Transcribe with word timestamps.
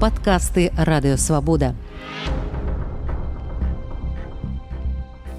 падкасты 0.00 0.72
радыёвабода. 0.76 1.74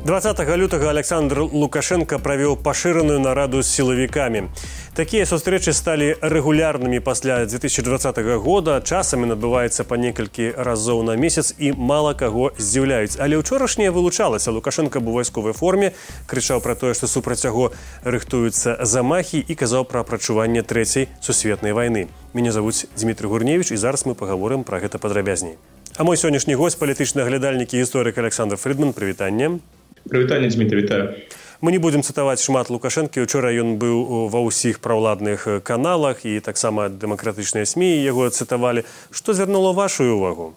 20 0.07 0.39
лютага 0.57 0.89
александр 0.89 1.39
лукашенко 1.51 2.15
правёў 2.15 2.55
пашыраную 2.63 3.19
нараду 3.19 3.59
з 3.59 3.67
сілавікамі 3.67 4.47
такія 4.95 5.25
сустрэчы 5.27 5.73
сталі 5.75 6.15
рэгулярнымі 6.23 7.03
пасля 7.03 7.43
2020 7.43 8.15
года. 8.39 8.79
Часамі 8.79 9.27
набываецца 9.27 9.83
па 9.83 9.99
некалькі 9.99 10.55
разоў 10.55 11.03
на 11.03 11.19
месяц 11.19 11.51
і 11.59 11.75
мала 11.75 12.15
каго 12.15 12.55
здзіўляюць. 12.55 13.19
Але 13.19 13.35
ўчорашняе 13.35 13.91
вылучалася. 13.91 14.55
Лукашенко 14.55 15.03
бу 15.03 15.11
вайсковай 15.11 15.51
форме 15.51 15.91
крычаў 16.23 16.63
пра 16.63 16.79
тое 16.79 16.95
што 16.95 17.11
супраць 17.11 17.43
яго 17.43 17.75
рыхтуюцца 18.07 18.79
замахі 18.87 19.43
і 19.43 19.53
казаў 19.59 19.83
пра 19.91 20.07
апрачуванне 20.07 20.63
трэцяй 20.63 21.11
сусветнай 21.19 21.75
вайны. 21.75 22.07
Мяне 22.31 22.55
завуць 22.55 22.87
дмітрий 22.95 23.27
гурневич 23.27 23.75
і 23.75 23.77
зараз 23.77 24.07
мы 24.07 24.15
паговорым 24.15 24.63
пра 24.63 24.79
гэта 24.79 25.03
падрабязней. 25.03 25.59
А 25.99 26.07
мой 26.07 26.15
сённяшні 26.15 26.55
гость 26.55 26.79
палітычны 26.79 27.27
аглядальнікі 27.27 27.75
гісторык 27.75 28.15
александр 28.17 28.55
фридман 28.55 28.95
прывітанне 28.95 29.59
прывітанне 30.07 30.47
Дмітрий 30.49 30.83
вітаю. 30.83 31.13
Мы 31.61 31.71
не 31.71 31.79
будзем 31.81 32.03
цытаваць 32.05 32.37
шмат 32.45 32.69
лукашэнкі 32.69 33.25
учора 33.25 33.49
ён 33.49 33.81
быў 33.81 34.29
ва 34.29 34.39
ўсіх 34.45 34.77
праўладных 34.77 35.65
каналах 35.65 36.21
і 36.21 36.37
таксама 36.39 36.85
дэмакратычныя 36.85 37.65
сМ 37.65 37.81
яго 38.05 38.29
цытавалі 38.29 38.85
што 39.09 39.33
звярнула 39.33 39.73
вашу 39.73 40.05
увагу 40.05 40.53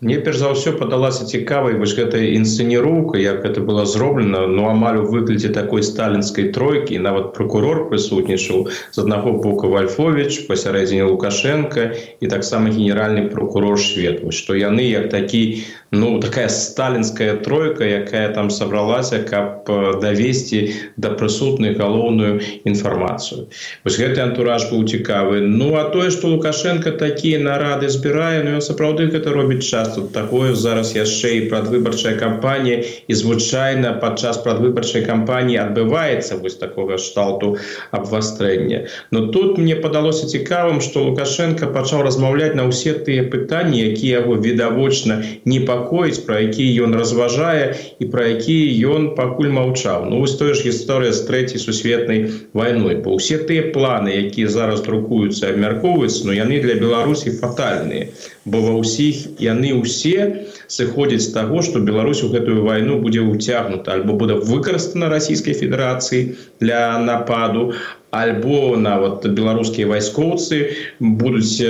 Мне 0.00 0.16
перш 0.24 0.38
за 0.40 0.48
ўсё 0.56 0.72
падалася 0.80 1.26
цікавай 1.28 1.74
вось 1.76 1.92
гэтая 1.92 2.32
інсцэніроўка 2.32 3.20
як 3.20 3.42
гэта 3.44 3.60
было 3.60 3.84
зроблена. 3.84 4.46
Ну 4.48 4.64
амаль 4.64 4.96
у 4.96 5.04
выглядзе 5.04 5.52
такой 5.52 5.84
сталінскай 5.84 6.48
тройкі. 6.56 6.96
Нават 7.04 7.34
прокурор 7.36 7.84
прысутнічаў. 7.90 8.72
З 8.96 9.04
аднаго 9.04 9.36
боку 9.44 9.68
вальфович 9.68 10.48
пасярэдзіне 10.48 11.04
лукашенко 11.04 11.92
і 12.16 12.26
таксама 12.32 12.72
генеральны 12.72 13.28
прокурор 13.28 13.76
шведу 13.76 14.32
што 14.32 14.56
яны 14.56 14.88
як 14.88 15.12
такі 15.12 15.68
ну 15.92 16.16
такая 16.24 16.48
сталінская 16.48 17.36
тройка 17.44 17.84
якая 17.84 18.32
там 18.32 18.48
сабралася 18.48 19.20
каб 19.20 19.68
давесці 20.00 20.62
да 20.96 21.12
прысутных 21.12 21.76
галоўную 21.76 22.40
інфармацыю. 22.64 23.52
Вось 23.84 24.00
гэты 24.00 24.24
антураж 24.24 24.64
быў 24.72 24.88
цікавы. 24.88 25.44
Ну 25.44 25.76
а 25.76 25.84
тое 25.92 26.08
што 26.08 26.32
лукашенко 26.32 26.96
такія 26.96 27.36
нарады 27.44 27.92
збірае 27.92 28.48
ну 28.48 28.64
сапраўды 28.64 29.12
гэта 29.12 29.36
робіць 29.36 29.68
час 29.68 29.89
тут 29.94 30.12
такое 30.12 30.54
зараз 30.54 30.94
яшчэ 30.96 31.30
і 31.36 31.46
прадвыбарчая 31.50 32.14
кампанія 32.18 32.84
і 33.08 33.14
звычайна 33.14 33.92
падчас 34.02 34.40
прадвыбарчай 34.44 35.04
кампаніі 35.06 35.58
адбываецца 35.64 36.38
вось 36.42 36.56
такога 36.60 36.98
шталту 36.98 37.56
абвастрэння. 37.90 38.86
Но 39.10 39.26
тут 39.34 39.58
мне 39.58 39.76
падалося 39.76 40.26
цікавым 40.26 40.80
што 40.80 41.04
лукашенко 41.08 41.70
пачаў 41.74 42.04
размаўляць 42.06 42.54
на 42.54 42.68
ўсе 42.70 42.94
тыя 43.06 43.26
пытанні 43.32 43.82
якія 43.90 44.20
яго 44.20 44.36
відавочна 44.36 45.22
непакоіць 45.44 46.22
пра 46.26 46.40
якія 46.46 46.86
ён 46.86 46.96
разважае 46.98 47.76
і 47.98 48.10
пра 48.12 48.28
якія 48.36 48.92
ён 48.94 49.14
пакуль 49.16 49.52
маўчаў. 49.54 50.06
Ну 50.10 50.20
вось 50.20 50.36
тое 50.40 50.54
ж 50.54 50.66
гісторыя 50.68 51.12
з 51.12 51.24
трэцяй 51.28 51.62
сусветнай 51.62 52.30
вайной 52.52 53.00
бо 53.04 53.16
ўсе 53.16 53.40
тыя 53.48 53.70
планы 53.74 54.14
якія 54.26 54.48
зараз 54.52 54.84
друкуюцца 54.86 55.50
абмяркоўваюцца 55.52 56.26
но 56.28 56.36
яны 56.36 56.60
для 56.64 56.76
беларусі 56.80 57.36
фатальныя 57.40 58.10
бо 58.44 58.60
ва 58.66 58.74
ўсіх 58.80 59.40
яны 59.40 59.72
ўсе 59.80 60.48
сыходзяць 60.68 61.24
з 61.26 61.32
таго 61.36 61.62
што 61.66 61.84
Беларусь 61.90 62.24
у 62.26 62.32
гэтую 62.34 62.62
вайну 62.68 63.00
будзе 63.04 63.24
ўцягнута. 63.26 63.96
Альбо 63.96 64.18
будзе 64.20 64.36
выкарыстана 64.52 65.08
расійскай 65.12 65.56
федэрацыі 65.56 66.36
для 66.60 66.82
нападу 67.00 67.72
альбо 68.10 68.76
нават 68.76 69.26
беларускія 69.38 69.86
вайскоўцы 69.90 70.58
будуць 70.98 71.62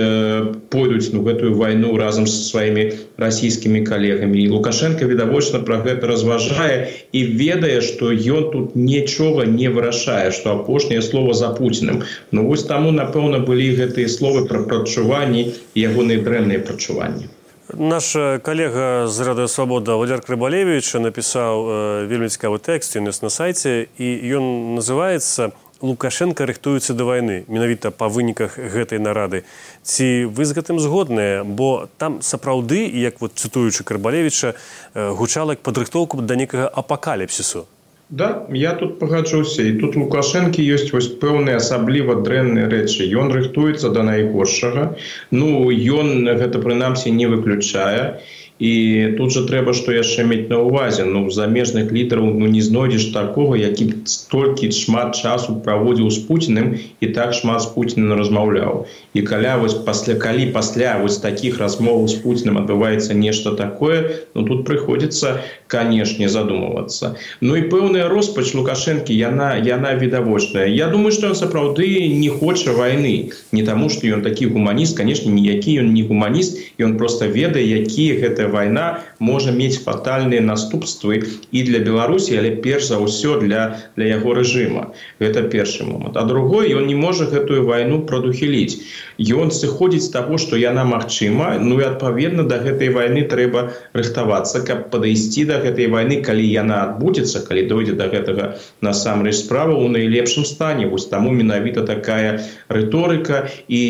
пойдуць 0.73 1.13
ну 1.13 1.23
гэтую 1.27 1.53
вайну 1.61 1.93
разам 2.01 2.27
са 2.27 2.41
сваімі 2.49 2.85
расійскімі 3.21 3.85
калегамі. 3.89 4.41
І 4.41 4.49
лукашенко 4.55 5.09
відавочна 5.11 5.61
пра 5.69 5.81
гэта 5.85 6.09
разважае 6.13 6.89
і 7.13 7.25
ведае 7.43 7.81
што 7.85 8.13
ён 8.13 8.49
тут 8.55 8.77
нічога 8.77 9.45
не 9.57 9.69
вырашае 9.69 10.33
што 10.37 10.57
апошняе 10.61 11.03
слово 11.05 11.37
за 11.43 11.53
пуціным. 11.61 12.05
Ну 12.33 12.47
вось 12.49 12.65
таму 12.65 12.95
напэўна 12.97 13.45
былі 13.45 13.69
гэтыя 13.83 14.09
словы 14.09 14.49
пра 14.49 14.65
прачуванні 14.65 15.45
ягоныя 15.77 16.25
дрэнныя 16.25 16.65
прачуванні 16.65 17.29
Наш 17.75 18.17
калега 18.43 19.07
з 19.07 19.21
радыёвабода 19.23 19.95
Валер 19.95 20.19
Крыбалевич 20.27 20.91
напісаў 20.99 22.07
вельмі 22.11 22.27
цікавы 22.27 22.59
тэкст 22.59 22.99
ёсць 22.99 23.23
на 23.23 23.31
сайце 23.31 23.87
і 23.95 24.09
ён 24.35 24.75
называецца 24.75 25.55
лукашенко 25.79 26.51
рыхтуецца 26.51 26.99
да 26.99 27.07
вайны 27.07 27.47
менавіта 27.47 27.95
па 27.95 28.11
выніках 28.11 28.59
гэтай 28.59 28.99
нарады. 28.99 29.47
Ці 29.87 30.27
вы 30.35 30.43
з 30.51 30.57
гэтым 30.59 30.83
згодныя? 30.83 31.45
Бо 31.47 31.87
там 31.99 32.23
сапраўды 32.23 32.91
як 32.91 33.21
вот 33.21 33.39
цытуючы 33.39 33.87
карбалевича 33.87 34.59
гучала 34.95 35.55
як 35.55 35.63
падрыхтоўку 35.63 36.19
да 36.27 36.35
некага 36.35 36.67
апакаліпсісу 36.67 37.71
Да, 38.11 38.47
я 38.51 38.75
тут 38.75 38.99
пагаджуся 38.99 39.63
і 39.63 39.79
тут 39.79 39.95
лукашэнкі 39.95 40.65
ёсць 40.75 40.91
вось 40.91 41.07
пэўныя 41.23 41.63
асабліва 41.63 42.19
дрэнныя 42.27 42.67
рэчы. 42.67 43.07
Ён 43.07 43.31
рыхтуецца 43.31 43.95
да 43.95 44.03
найгоршага. 44.03 44.99
Ну 45.31 45.71
ён 45.71 46.27
гэта 46.27 46.59
прынамсі 46.59 47.15
не 47.15 47.31
выключае. 47.31 48.19
і 48.19 48.40
тут 48.61 49.33
жа 49.33 49.47
трэба 49.49 49.73
што 49.73 49.93
яшчэ 49.97 50.29
мець 50.29 50.53
на 50.53 50.61
ўвазе. 50.61 51.09
Ну 51.09 51.31
замежных 51.33 51.93
лідараў 51.97 52.29
ну 52.37 52.45
не 52.45 52.61
знойдзеш 52.61 53.09
такога 53.17 53.57
які 53.57 54.05
столькі 54.05 54.69
шмат 54.77 55.17
часу 55.17 55.57
праводзіў 55.65 56.13
з 56.13 56.21
пуціным 56.29 56.77
і 57.01 57.07
так 57.17 57.33
шмат 57.33 57.65
з 57.65 57.73
пуціным 57.73 58.13
размаўляў. 58.21 58.85
І 59.17 59.25
каля 59.25 59.57
вось 59.57 59.75
пасля 59.89 60.15
калі 60.21 60.53
пасля 60.53 61.01
вось 61.01 61.17
такіх 61.25 61.57
размоваў 61.57 62.05
з 62.13 62.21
пуціным 62.21 62.61
адбываецца 62.61 63.17
нешта 63.17 63.57
такое 63.57 64.29
ну 64.37 64.45
тут 64.45 64.69
прыходзіцца 64.69 65.41
канешне 65.67 66.29
задумвацца 66.29 67.17
ну 67.41 67.57
і 67.57 67.65
пэўная 67.73 68.13
роспач 68.13 68.53
лукашэнкі 68.53 69.17
яна 69.17 69.57
яна 69.57 69.97
відавочная. 69.97 70.69
Я 70.69 70.93
думаю 70.93 71.17
что 71.17 71.33
ён 71.33 71.35
сапраўды 71.35 72.13
не 72.13 72.29
хоча 72.29 72.77
войны 72.77 73.33
не 73.57 73.65
таму 73.65 73.89
что 73.89 74.05
ён 74.05 74.21
такі 74.21 74.53
гуманіст 74.53 75.01
конечно 75.01 75.33
ніякі 75.33 75.81
ён 75.81 75.97
не 75.97 76.05
гуманіст. 76.05 76.61
І 76.77 76.85
он 76.85 77.01
просто 77.01 77.25
ведае 77.25 77.65
якія 77.65 78.21
гэтая 78.21 78.50
вайна 78.51 79.01
можа 79.19 79.53
мець 79.55 79.81
фатальныя 79.85 80.43
наступствы 80.45 81.23
і 81.51 81.63
для 81.69 81.81
беларусі 81.87 82.39
але 82.41 82.51
перш 82.65 82.91
за 82.91 82.99
ўсё 83.01 83.39
для 83.41 83.81
для 83.97 84.07
яго 84.11 84.35
рэжыма. 84.39 84.93
Гэта 85.21 85.47
першы 85.53 85.85
момант. 85.85 86.17
А 86.17 86.25
другой 86.25 86.73
ён 86.75 86.87
не 86.87 86.95
можа 86.95 87.27
гэтую 87.31 87.65
вайну 87.67 88.03
прадухіліць. 88.11 88.81
Ён 89.19 89.51
сыходзіць 89.55 90.07
з 90.07 90.13
таго 90.17 90.39
што 90.39 90.61
яна 90.61 90.85
магчыма 90.85 91.59
ну 91.61 91.81
і 91.81 91.89
адпаведна 91.91 92.47
да 92.51 92.61
гэтай 92.65 92.91
вайны 92.95 93.27
трэба 93.31 93.71
рыхтавацца 93.95 94.65
каб 94.67 94.89
падысці 94.95 95.47
да 95.51 95.61
гэтай 95.65 95.91
войны 95.93 96.21
калі 96.27 96.47
яна 96.47 96.83
адбудзецца 96.87 97.47
калі 97.49 97.67
дойдзе 97.73 97.95
до 98.01 98.11
гэтага 98.15 98.55
насамрэч 98.81 99.37
справа 99.45 99.77
у 99.77 99.89
найлепшым 99.89 100.45
стане. 100.45 100.91
Вось 100.91 101.07
таму 101.07 101.31
менавіта 101.31 101.87
такая 101.87 102.41
рыторыка 102.69 103.47
і 103.69 103.83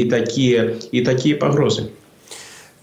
і 0.00 0.02
такія 0.10 0.74
і 0.92 1.00
такія 1.02 1.36
пагрозы 1.36 1.88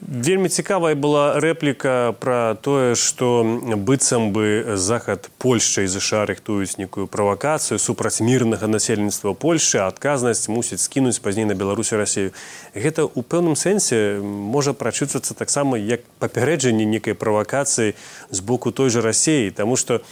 Вельмі 0.01 0.49
цікавая 0.49 0.91
была 0.95 1.39
рэпліка 1.39 2.13
пра 2.19 2.59
тое, 2.59 2.95
што 2.99 3.47
быццам 3.63 4.35
бы 4.35 4.75
захад 4.75 5.31
Польшча 5.39 5.87
і 5.87 5.87
ЗША 5.87 6.27
рыхтуюць 6.27 6.75
нейкую 6.75 7.07
правакацыю 7.07 7.79
супраць 7.79 8.19
мірнага 8.19 8.67
насельніцтва 8.67 9.33
Польшчы, 9.33 9.79
адказнасць 9.79 10.51
мусіць 10.51 10.83
скінуць 10.83 11.23
пазней 11.23 11.47
на 11.47 11.55
Беларусі 11.55 11.95
рассею. 11.95 12.35
Гэта 12.75 13.07
ў 13.07 13.23
пэўным 13.23 13.55
сэнсе 13.55 14.19
можа 14.21 14.75
прачуцца 14.75 15.23
таксама 15.33 15.79
як 15.79 16.03
папярэджанне 16.19 16.83
нейкай 16.83 17.15
правакацыі 17.15 17.95
з 18.29 18.39
боку 18.43 18.75
той 18.75 18.91
жа 18.91 18.99
рассеі, 18.99 19.55
Таму 19.55 19.79
што 19.79 20.03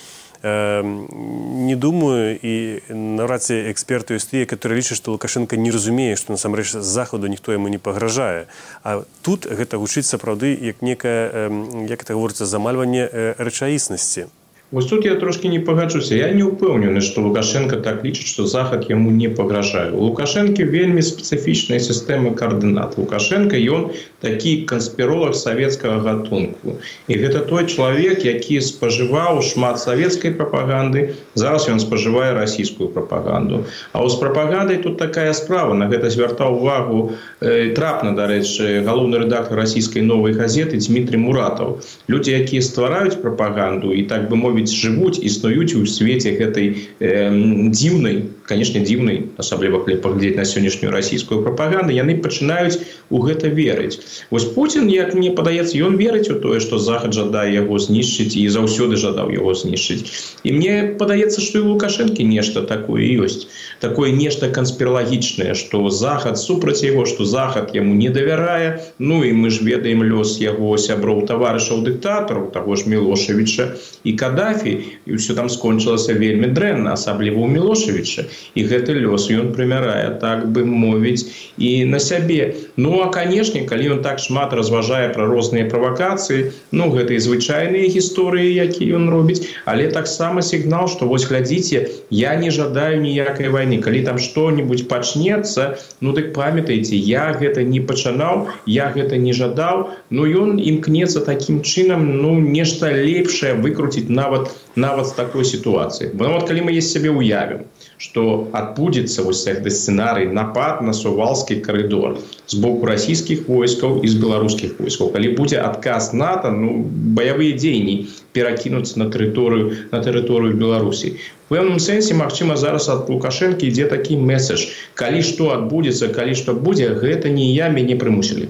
не 0.44 1.76
думаю 1.76 2.36
і 2.36 2.82
наўрад 2.92 3.44
ці 3.44 3.56
эксперты 3.72 4.20
ёсць 4.20 4.28
тыя 4.28 4.44
которые 4.44 4.76
лічаць 4.84 5.00
што 5.00 5.16
лукашенко 5.16 5.56
не 5.56 5.72
разумее 5.72 6.20
што 6.20 6.36
насамрэч 6.36 6.68
з 6.76 6.84
захаду 6.84 7.32
ніхто 7.32 7.56
яму 7.56 7.72
не 7.72 7.80
пагражае 7.80 8.52
а 8.84 9.08
тут 9.24 9.48
гэта 9.48 9.80
гучыць 9.80 10.08
сапраўды 10.08 10.52
як 10.60 10.84
некае 10.84 11.48
як 11.88 12.04
это 12.04 12.20
гаворыцца 12.20 12.44
замальванне 12.44 13.08
рэчаіснасці 13.40 14.28
Вось 14.74 14.88
тут 14.88 15.06
я 15.06 15.16
трошки 15.16 15.48
не 15.48 15.60
пагаджуся 15.60 16.16
я 16.18 16.32
не 16.34 16.42
ўпэўнены 16.42 17.02
што 17.06 17.22
лукашенко 17.22 17.78
так 17.86 18.00
лічыць 18.02 18.26
што 18.26 18.46
захад 18.50 18.88
яму 18.90 19.12
не 19.14 19.28
пагражае. 19.30 19.94
У 19.94 20.10
лукашэнкі 20.10 20.66
вельмі 20.66 21.04
спецыфічнай 21.06 21.78
сістэмы 21.78 22.32
каардынат. 22.40 22.98
Лукашенко 22.98 23.54
ён 23.54 23.94
такі 24.26 24.66
канспіролог 24.66 25.38
савецкага 25.38 26.00
гатунку. 26.02 26.82
І 27.06 27.14
гэта 27.22 27.44
той 27.46 27.70
чалавек 27.70 28.26
які 28.26 28.58
спажываў 28.66 29.44
шмат 29.46 29.78
савецкай 29.78 30.34
прапаганды 30.34 31.06
зараз 31.38 31.70
ён 31.70 31.78
спажывае 31.78 32.34
расійскую 32.34 32.90
прапаганду. 32.98 33.70
А 33.94 34.02
ў 34.02 34.10
з 34.10 34.18
прапагандай 34.18 34.82
тут 34.82 34.98
такая 34.98 35.38
справа. 35.38 35.78
На 35.78 35.86
гэта 35.86 36.10
звяртаў 36.10 36.58
увагу 36.58 37.14
э, 37.46 37.78
трапна 37.78 38.18
дарэчы 38.18 38.82
галоўны 38.82 39.22
рэдактор 39.22 39.54
расійскай 39.62 40.02
новай 40.02 40.34
газеты 40.34 40.82
Дмітрий 40.82 41.22
муратаў. 41.22 41.78
Людзі 42.10 42.42
якія 42.42 42.66
ствараюць 42.66 43.22
прапаганду 43.22 43.94
і 43.94 44.10
так 44.10 44.34
бы 44.34 44.42
мовіць 44.42 44.63
мовіць 44.64 44.72
жывуць 44.72 45.20
існуюць 45.20 45.76
у 45.76 45.86
свеце 45.86 46.32
гэтай 46.40 46.68
э, 47.00 47.70
дзіўнай 47.76 48.24
конечно 48.48 48.80
дзіўнай 48.84 49.34
асабліва 49.40 49.84
калі 49.86 49.98
паглядзець 50.04 50.36
на 50.36 50.46
сённяшнюю 50.46 50.92
расійскую 50.92 51.42
прапаганду 51.44 51.96
яны 51.96 52.20
пачынаюць 52.20 52.84
у 53.10 53.24
гэта 53.24 53.48
верыць. 53.48 54.00
Вось 54.32 54.46
Путін 54.56 54.90
як 54.92 55.16
мне 55.16 55.32
падаецца 55.32 55.80
ён 55.80 55.96
верыць 55.96 56.30
у 56.30 56.40
тое 56.44 56.60
што 56.60 56.80
захад 56.80 57.16
жадае 57.16 57.56
яго 57.56 57.80
знішчыць 57.80 58.36
і 58.36 58.44
заўсёды 58.52 59.00
жадаў 59.00 59.32
яго 59.32 59.56
знішчыць. 59.56 60.12
І 60.44 60.50
мне 60.60 60.74
падаецца 61.00 61.40
што 61.40 61.64
і 61.64 61.68
лукашэнкі 61.72 62.24
нешта 62.28 62.64
такое 62.68 63.08
ёсць. 63.24 63.48
Такое 63.80 64.12
нешта 64.12 64.52
канспірлагічнае 64.52 65.56
што 65.56 65.88
захад 65.90 66.38
супраць 66.38 66.84
яго 66.84 67.08
што 67.08 67.26
захад 67.26 67.72
яму 67.76 67.96
не 67.96 68.10
давярае. 68.10 68.84
Ну 69.00 69.24
і 69.24 69.32
мы 69.32 69.50
ж 69.56 69.64
ведаем 69.64 70.04
лёс 70.04 70.40
яго 70.44 70.76
сяброў 70.78 71.24
таварышаў 71.32 71.84
дыктатараў 71.88 72.52
таго 72.52 72.76
ж 72.76 72.92
мілошавіча 72.92 73.80
і 74.04 74.12
кадафі 74.44 75.00
і 75.06 75.16
ўсё 75.16 75.36
там 75.36 75.50
скончылася 75.50 76.14
вельмі 76.20 76.52
дрэнна 76.52 76.94
асабліва 76.96 77.40
ў 77.44 77.48
мілошавіча 77.56 78.28
і 78.56 78.62
гэты 78.68 78.96
лёс 79.00 79.28
ён 79.32 79.52
прымярае 79.56 80.20
так 80.20 80.52
бы 80.52 80.66
мовіць 80.68 81.28
і 81.58 81.86
на 81.86 82.00
сябе. 82.00 82.56
Ну 82.78 83.02
а 83.04 83.08
канешне 83.12 83.64
калі 83.68 83.98
ён 83.98 84.00
так 84.04 84.20
шмат 84.20 84.54
разважае 84.54 85.14
пра 85.16 85.28
розныя 85.28 85.68
правакацыі 85.72 86.52
ну 86.72 86.90
гэтай 86.92 87.20
звычайныя 87.20 87.88
гісторыі 87.88 88.52
які 88.52 88.88
ён 89.00 89.10
робіць 89.10 89.48
але 89.66 89.88
таксама 89.92 90.42
сігнал 90.42 90.88
што 90.88 91.08
вось 91.08 91.28
глядзіце 91.28 91.88
я 92.10 92.36
не 92.36 92.52
жадаю 92.52 93.00
ніякай 93.02 93.50
вайны. 93.50 93.80
Калі 93.80 94.04
там 94.04 94.18
што-нибудь 94.20 94.88
пачнецца 94.88 95.80
ну 96.02 96.14
дык 96.14 96.34
памятаеце 96.34 96.96
я 96.96 97.32
гэта 97.32 97.64
не 97.64 97.80
пачынаў 97.80 98.52
я 98.68 98.92
гэта 98.92 99.18
не 99.18 99.34
жадаў. 99.34 99.92
Но 100.10 100.28
ён 100.28 100.60
імкнецца 100.60 101.24
таким 101.26 101.62
чынам 101.62 102.22
ну 102.22 102.40
нешта 102.40 102.92
лепшае 102.92 103.56
выкруціць 103.60 104.10
нават 104.10 104.33
нават 104.76 105.08
з 105.08 105.14
такой 105.20 105.46
сітуацыі 105.46 106.12
вот 106.14 106.48
калі 106.50 106.68
мы 106.70 106.78
есть 106.78 106.92
сябе 106.96 107.12
уявім 107.12 107.66
что 107.98 108.48
адбудзецца 108.52 109.26
вось 109.28 109.44
гэты 109.48 109.70
сцэнарый 109.70 110.28
напад 110.40 110.82
на 110.82 110.94
сувалскі 110.94 111.60
коридор 111.68 112.18
з 112.48 112.56
боку 112.66 112.90
расійскіх 112.90 113.46
войскаў 113.48 114.02
і 114.04 114.08
з 114.08 114.16
беларускіх 114.24 114.80
войскаў 114.80 115.14
калі 115.14 115.36
будзе 115.38 115.62
адказ 115.62 116.12
нато 116.14 116.52
ну 116.52 116.82
баявыя 117.20 117.54
дзеянні 117.58 117.96
перакінуцца 118.34 119.00
на 119.04 119.08
тэрыторыю 119.14 119.90
на 119.94 120.02
тэрыторыю 120.08 120.58
беларусі 120.58 121.16
пэўным 121.54 121.80
сэнсе 121.86 122.18
Мачыма 122.18 122.58
зараз 122.58 122.90
ад 122.90 123.10
лукашэнкі 123.14 123.70
ідзе 123.70 123.86
такі 123.92 124.18
месседж. 124.18 124.66
Калі 124.98 125.22
што 125.30 125.52
адбудзецца 125.56 126.10
калі 126.18 126.34
што 126.40 126.58
будзе 126.68 126.90
гэта 127.04 127.30
не 127.30 127.54
я 127.54 127.70
мяне 127.70 127.98
прымусілі 128.04 128.50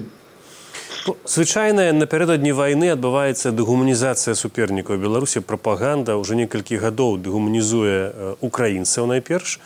звычайная 1.24 1.92
напярэдадні 1.92 2.52
вайны 2.56 2.88
адбываецца 2.94 3.52
дэгуманізацыя 3.52 4.34
супернікаў 4.34 4.96
беларусі. 5.00 5.44
Прапаганда 5.44 6.16
ўжо 6.16 6.38
некалькі 6.38 6.80
гадоў 6.80 7.18
дэгуманізуе 7.20 8.36
украінцаў 8.40 9.10
найперш. 9.12 9.60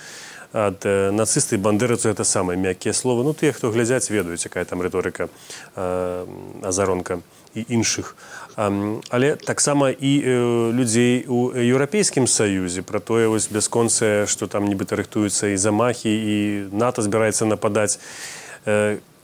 Ад 0.53 0.81
нацысты 1.13 1.61
бандерыцу 1.61 2.09
это 2.09 2.25
самыя 2.25 2.57
мяккія 2.57 2.97
словы. 2.97 3.23
Ну 3.23 3.37
тыя 3.37 3.53
хто 3.53 3.71
глядзяць 3.71 4.09
ведаюць 4.11 4.47
якая 4.49 4.65
там 4.65 4.81
рыторыка 4.81 5.29
азаронка 5.77 7.21
і 7.55 7.65
іншых. 7.69 8.17
Але 8.57 9.37
таксама 9.37 9.91
і 9.93 10.13
людзей 10.73 11.29
у 11.29 11.53
еўрапейскім 11.53 12.27
саюзе. 12.27 12.83
Пра 12.83 12.99
тое 12.99 13.29
вось 13.29 13.53
бясконцае 13.53 14.27
што 14.27 14.49
там 14.49 14.65
нібыта 14.67 14.97
рыхтуюцца 14.97 15.53
і 15.53 15.61
замахі 15.61 16.09
і 16.09 16.37
нато 16.73 17.05
збіраецца 17.05 17.45
нападаць 17.45 18.01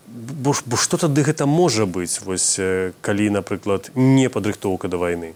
бо, 0.07 0.55
бо 0.67 0.77
што 0.77 1.01
тады 1.01 1.23
гэта 1.23 1.47
можа 1.47 1.87
быць 1.87 2.21
вось 2.25 2.61
калі 3.01 3.31
напрыклад 3.39 3.91
не 3.95 4.29
падрыхтоўка 4.29 4.89
да 4.89 5.01
вайны. 5.01 5.35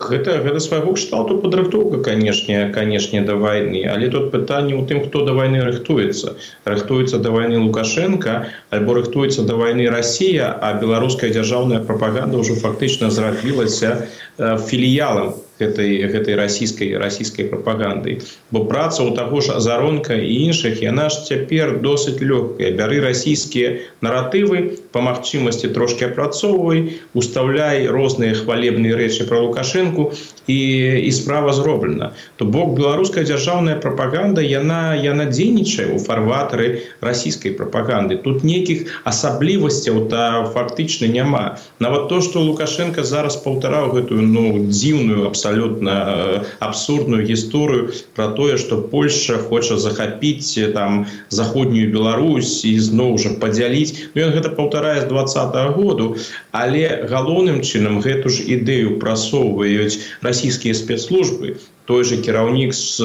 Гэта 0.00 0.38
гэта 0.40 0.60
свайго 0.64 0.94
кшталту 0.96 1.36
падрыхтоўка 1.42 1.98
канешне 2.04 2.70
канешне 2.72 3.20
да 3.20 3.34
вайны. 3.36 3.84
Але 3.84 4.08
тут 4.08 4.30
пытанне 4.32 4.72
ў 4.72 4.88
тым 4.88 5.04
хто 5.04 5.26
да 5.26 5.34
вайны 5.36 5.60
рыхтуецца. 5.60 6.38
Рыхтуецца 6.64 7.20
да 7.20 7.34
вайны 7.34 7.60
лукашенко 7.60 8.48
альбо 8.70 8.96
рыхтуецца 8.96 9.44
да 9.44 9.60
вайны 9.60 9.90
Росія 9.92 10.48
а 10.56 10.72
беларуская 10.80 11.28
дзяржаўная 11.36 11.84
прапаганда 11.84 12.40
ўжо 12.40 12.56
фактычна 12.56 13.12
зрабілася 13.12 14.08
філіялам 14.40 15.36
гэтай 15.60 16.00
гэтай 16.10 16.34
расійскай 16.40 16.96
расійскай 16.96 17.46
прапаганды 17.52 18.20
бо 18.50 18.64
праца 18.66 19.04
ў 19.04 19.14
таго 19.14 19.40
ж 19.44 19.54
азаронка 19.60 20.16
і 20.16 20.50
іншых 20.50 20.82
яна 20.82 21.08
ж 21.12 21.22
цяпер 21.28 21.78
досыць 21.84 22.18
лёгкая. 22.18 22.72
Бяры 22.74 23.00
расійскія 23.04 23.78
наратывы 24.02 24.80
па 24.94 25.04
магчымасці 25.06 25.70
трошки 25.76 26.06
апрацоўвай 26.08 26.98
устаўляй 27.14 27.86
розныя 27.86 28.34
хвалебныя 28.34 28.96
рэчы 28.98 29.28
пра 29.30 29.42
лукашэнку 29.44 30.10
і 30.50 30.60
і 31.06 31.10
справа 31.14 31.52
зроблена. 31.52 32.12
То 32.36 32.44
бок 32.44 32.74
беларуская 32.78 33.24
дзяржаўная 33.24 33.76
прапаганда 33.84 34.42
яна 34.42 34.96
яна 34.96 35.28
дзейнічае 35.30 35.94
у 35.94 35.98
фарватары 36.02 36.90
расійскай 37.00 37.54
прапаганды. 37.54 38.18
Тут 38.18 38.42
нейкіх 38.44 39.02
асаблівасцяў 39.04 40.08
та 40.10 40.50
фактычна 40.54 41.06
няма. 41.06 41.44
Нават 41.78 42.08
то 42.08 42.20
што 42.20 42.42
лукашенко 42.42 43.04
зараз 43.04 43.38
паўтараў 43.44 43.94
гэтую 43.94 44.22
ну 44.26 44.66
дзіўную 44.66 45.26
абсалютно 45.26 45.49
абсолютно 45.50 46.44
абсурдную 46.58 47.26
гісторыю 47.26 47.92
про 48.14 48.28
тое 48.28 48.56
что 48.56 48.78
Польша 48.78 49.38
хоча 49.38 49.76
захапіць 49.76 50.58
там 50.74 51.06
заходнюю 51.28 51.90
Беларусь 51.92 52.64
і 52.64 52.78
зноў 52.78 53.18
жа 53.18 53.34
падзяліць 53.40 54.14
ён 54.14 54.30
гэта 54.30 54.54
паўтарае 54.54 55.00
з 55.02 55.08
двадцатого 55.10 55.74
году 55.74 56.16
але 56.52 57.06
галоўным 57.10 57.60
чынам 57.62 58.00
гэту 58.04 58.28
ж 58.28 58.46
ідэю 58.58 58.98
прасоўваюць 59.02 60.00
расійскія 60.22 60.74
спецслужбы. 60.74 61.58
Той 61.90 62.04
же 62.04 62.16
кіраўнік 62.22 62.70
з 62.70 63.02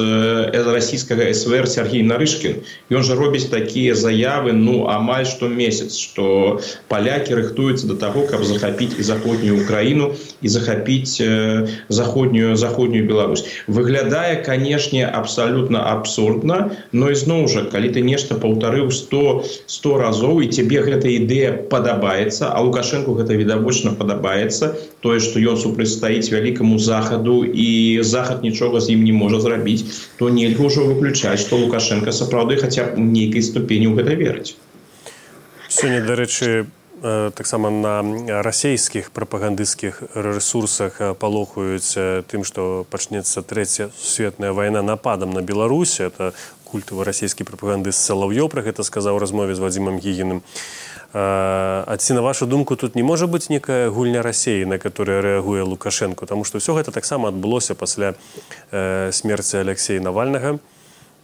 расійскага 0.54 1.34
СВР 1.34 1.66
Сергей 1.66 2.06
Нарышкін 2.06 2.62
ён 2.94 3.02
жа 3.02 3.16
робіць 3.18 3.50
такія 3.50 3.96
заявы 3.98 4.52
ну 4.54 4.86
амаль 4.86 5.26
што 5.26 5.48
месяц 5.50 5.96
что 5.98 6.60
палякі 6.86 7.34
рыхтуюцца 7.34 7.90
до 7.90 7.96
таго 7.98 8.22
каб 8.30 8.44
захапіць 8.46 8.94
і 8.94 9.02
заходнюю 9.02 9.58
Украіну 9.64 10.14
і 10.38 10.48
захапіць 10.48 11.18
заходнюю 11.88 12.54
заходнюю 12.54 13.08
Беларусь. 13.10 13.42
Выглядае 13.66 14.38
канешне 14.46 15.02
абсалютна 15.02 15.82
абсурдна 15.90 16.70
но 16.92 17.10
ізноў 17.10 17.50
жа 17.50 17.66
калі 17.72 17.90
ты 17.90 18.06
нешта 18.06 18.38
паўтарыў 18.38 18.94
100 18.94 19.66
100 19.66 19.98
разоў 19.98 20.46
і 20.46 20.52
цябе 20.54 20.86
гэта 20.86 21.10
ідэя 21.10 21.50
падабаецца 21.74 22.54
а 22.54 22.62
лукашенко 22.62 23.18
гэта 23.18 23.34
відавочна 23.40 23.92
падабаецца 23.98 24.72
тое 25.00 25.18
што 25.20 25.40
ён 25.40 25.60
супрацьстаіць 25.60 26.30
вялікаму 26.32 26.78
захаду 26.78 27.42
і 27.44 28.00
захад 28.02 28.42
нічога 28.42 28.80
з 28.80 28.96
ім 28.96 29.04
не 29.08 29.12
можа 29.12 29.40
зрабіць 29.40 29.84
то 30.18 30.30
нельга 30.30 30.66
ўжо 30.70 30.86
выключаць 30.88 31.40
што 31.44 31.60
лукашенко 31.60 32.12
сапраўды 32.12 32.56
хаця 32.62 32.88
б 32.88 32.98
нейкай 32.98 33.42
ступені 33.42 33.92
ў 33.92 34.00
гэта 34.00 34.16
верыць 34.16 34.56
сёння 35.68 36.00
дарэчы 36.06 36.66
таксама 37.36 37.70
на 37.70 38.02
расійскіх 38.42 39.10
прапагандысцкіх 39.12 40.02
рэсурсах 40.16 40.96
палохаюць 41.20 42.24
тым 42.32 42.42
што 42.48 42.86
пачнецца 42.90 43.44
трэця 43.44 43.90
сусветная 44.00 44.52
вайна 44.56 44.82
нападам 44.82 45.36
на 45.36 45.44
беларусі 45.44 46.08
это 46.08 46.32
культавы 46.64 47.04
расійскі 47.04 47.44
прапагандыст 47.44 48.00
салаўё 48.00 48.48
пра 48.48 48.64
гэта 48.64 48.82
сказаў 48.82 49.20
размове 49.20 49.54
з 49.54 49.60
вадзімам 49.60 50.00
гігіным 50.00 50.40
А 50.40 50.95
ці 51.16 52.14
на 52.14 52.20
вашу 52.20 52.46
думку 52.46 52.76
тут 52.76 52.94
не 52.94 53.02
можа 53.02 53.26
быць 53.26 53.48
некая 53.48 53.88
гульня 53.88 54.22
рассеі 54.22 54.66
на 54.68 54.78
которая 54.78 55.22
рэагуе 55.22 55.62
лукашенко? 55.62 56.26
Тому 56.26 56.44
что 56.44 56.58
ўсё 56.58 56.76
гэта 56.76 56.92
таксама 56.92 57.28
адбылося 57.28 57.74
пасля 57.74 58.14
э, 58.70 59.10
смерти 59.12 59.56
алексея 59.56 60.00
навальнага 60.00 60.58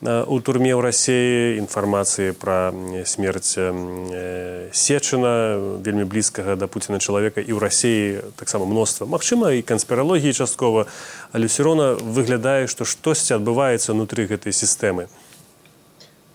у 0.03 0.41
турме 0.41 0.75
ў 0.75 0.83
рассеі 0.83 1.63
інфармацыі 1.63 2.35
пра 2.35 2.75
смерць 3.07 3.55
э, 3.55 4.67
сечына 4.75 5.79
вельмі 5.79 6.09
блізкага 6.11 6.57
да 6.57 6.67
пуціна 6.67 6.99
чалавека. 6.99 7.39
І 7.39 7.55
ў 7.55 7.59
рассеі 7.63 8.35
таксама 8.35 8.67
мноства. 8.67 9.07
Магчыма 9.07 9.55
і 9.55 9.63
канспіралогіі 9.63 10.33
часткова. 10.33 10.91
Але 11.31 11.47
все 11.47 11.63
роўна 11.63 11.95
выглядае 12.01 12.67
што 12.67 12.83
штосьці 12.83 13.39
адбываецца 13.39 13.95
унутры 13.95 14.27
гэтай 14.27 14.51
сістэмы 14.51 15.07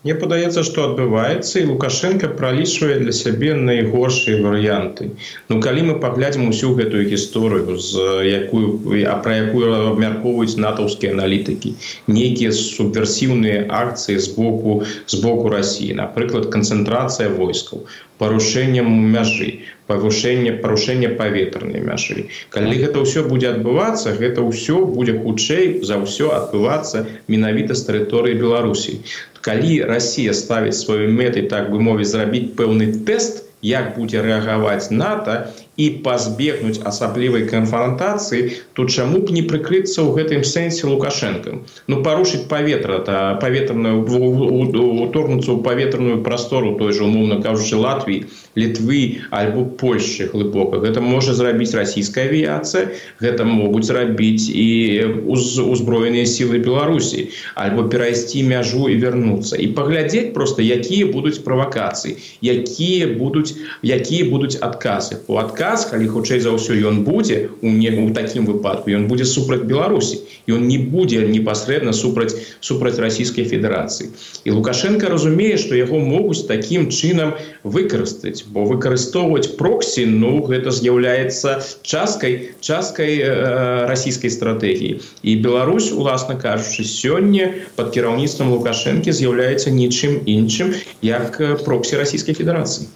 Мне 0.04 0.14
падаецца, 0.14 0.62
што 0.66 0.84
адбываецца 0.88 1.54
і 1.58 1.64
Лукашенко 1.68 2.28
пралічвае 2.40 2.98
для 3.00 3.14
сябе 3.20 3.54
найгоршыя 3.58 4.38
варыянты. 4.44 5.08
Ну 5.50 5.58
калі 5.64 5.82
мы 5.88 5.94
паглядзім 6.04 6.44
усю 6.52 6.70
гэтую 6.78 7.02
гісторыю 7.10 7.74
з 7.82 8.04
якую 8.30 8.66
а 9.10 9.16
пра 9.24 9.34
якую 9.42 9.72
абмяркоўваюць 9.74 10.60
натаўскія 10.64 11.16
аналітыкі, 11.16 11.74
нейкія 12.06 12.54
субверсіўныя 12.60 13.66
акцыі 13.80 14.22
з 14.22 14.38
боку 14.38 14.76
з 14.86 15.18
боку 15.24 15.50
рассіі, 15.56 15.98
напрыклад, 15.98 16.46
канцэнтрацыя 16.54 17.34
войскаў, 17.34 17.82
парушэннем 18.22 18.86
мяжы, 19.16 19.50
павышэнне 19.88 20.52
парушэння 20.62 21.10
паветранай 21.20 21.80
мяжы. 21.80 22.28
Калі 22.54 22.76
гэта 22.84 23.02
ўсё 23.04 23.24
будзе 23.28 23.50
адбывацца 23.56 24.14
гэта 24.20 24.44
ўсё 24.44 24.84
будзе 24.84 25.18
хутчэй 25.24 25.80
за 25.90 25.98
ўсё 26.04 26.30
адбывацца 26.38 27.06
менавіта 27.28 27.74
з 27.74 27.88
тэрыторыі 27.88 28.40
беларусій 28.44 29.00
калі 29.48 29.82
Росія 29.88 30.32
ставіць 30.34 30.76
сваю 30.76 31.08
мэтай 31.08 31.48
так 31.52 31.70
бы 31.72 31.80
мовіць 31.80 32.10
зрабіць 32.12 32.52
пэўны 32.58 32.90
тэст 33.08 33.44
як 33.62 33.94
будзе 33.96 34.20
рэагаваць 34.22 34.90
нато 34.90 35.36
і 35.78 36.02
пазбегнуць 36.02 36.82
асаблівай 36.90 37.46
канфронтацыі 37.46 38.58
то 38.74 38.84
чаму 38.90 39.22
б 39.22 39.30
не 39.30 39.42
прыкрыцца 39.46 40.02
ў 40.02 40.10
гэтым 40.18 40.42
сэнсе 40.42 40.90
лукашэнкам? 40.90 41.62
Ну 41.86 42.02
парушыць 42.02 42.50
паветра 42.50 42.98
та 43.06 43.38
паветраную 43.38 44.02
уторгнуцца 44.02 45.54
ў 45.54 45.62
паветраную 45.62 46.18
прастору 46.26 46.74
той 46.82 46.90
же 46.92 47.06
умоўна 47.06 47.38
кажучы 47.38 47.78
Латвіі 47.78 48.26
літвы 48.58 49.22
альбо 49.30 49.64
Польшчы 49.78 50.26
глыбока. 50.34 50.82
Гэта 50.82 50.98
можа 50.98 51.30
зрабіць 51.38 51.78
расійская 51.78 52.26
авіяцыя 52.26 52.90
гэта 53.22 53.46
могуць 53.46 53.86
рабіць 53.94 54.50
і 54.50 54.66
узброеныя 55.30 56.26
сілы 56.26 56.58
Беларусі 56.58 57.30
альбо 57.54 57.86
перайсці 57.86 58.42
мяжу 58.50 58.90
і 58.90 58.98
вярнуцца. 58.98 59.54
І 59.54 59.70
паглядзець 59.78 60.34
просто 60.34 60.66
якія 60.66 61.06
будуць 61.14 61.38
правакацыі 61.46 62.18
якія 62.42 63.14
будуць 63.14 63.54
якія 63.86 64.26
будуць 64.26 64.58
адказы. 64.58 65.22
У 65.30 65.38
адказ 65.38 65.67
калі 65.68 66.08
хутчэй 66.08 66.40
за 66.40 66.52
ўсё 66.56 66.76
ён 66.88 67.04
будзе 67.04 67.52
у 67.60 67.68
не 67.68 67.90
у 67.92 68.08
такім 68.16 68.48
выпадку 68.48 68.88
ён 68.96 69.04
будзе 69.10 69.24
супраць 69.28 69.64
беларусі 69.68 70.24
ён 70.48 70.64
не 70.64 70.78
будзе 70.80 71.24
непасрэдна 71.28 71.92
супраць 71.92 72.32
супраць 72.64 72.96
расійскай 73.04 73.44
федэрацыі 73.44 74.08
і 74.48 74.56
лукашенко 74.56 75.12
разумее 75.12 75.60
што 75.60 75.76
яго 75.76 76.00
могуць 76.00 76.48
такім 76.48 76.88
чынам 76.88 77.34
выкарыстаць 77.76 78.48
бо 78.48 78.64
выкарыстоўваць 78.70 79.52
проксі 79.60 80.06
ну 80.08 80.32
гэта 80.48 80.72
з'яўляецца 80.72 81.60
часткай 81.82 82.56
часткай 82.64 83.20
э, 83.20 83.32
расійскай 83.92 84.32
стратэгіі 84.32 85.00
і 85.22 85.36
Беларусь 85.44 85.92
уласна 85.92 86.40
кажучы 86.40 86.88
сёння 86.88 87.52
под 87.76 87.92
кіраўніцтвам 87.92 88.56
лукашэнкі 88.56 89.12
з'яўляецца 89.12 89.74
нічым 89.74 90.24
іншым 90.24 90.72
як 91.04 91.36
проксі 91.68 92.00
расійскай 92.00 92.40
федэрацыі 92.40 92.88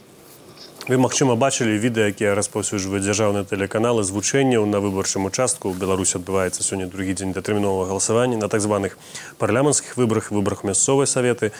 Вы, 0.88 0.98
магчыма, 0.98 1.36
бачылі 1.38 1.78
відэа, 1.78 2.10
якія 2.10 2.34
распаўсюджваюць 2.34 3.06
дзяржаўныя 3.06 3.46
тэлеканалы 3.46 4.02
звучэнняў 4.02 4.66
на 4.66 4.82
выбарчым 4.82 5.30
участку. 5.30 5.70
У 5.70 5.78
Беларусі 5.78 6.18
адбываецца 6.18 6.66
сёння 6.66 6.90
другі 6.90 7.14
дзень 7.14 7.30
датэрміновага 7.30 7.94
галасавання 7.94 8.34
на 8.42 8.48
так 8.50 8.58
званых 8.58 8.98
парламенцкіх 9.38 9.94
выбарах, 9.94 10.34
выбарах 10.34 10.66
мясцовай 10.66 11.06
саветы. 11.06 11.54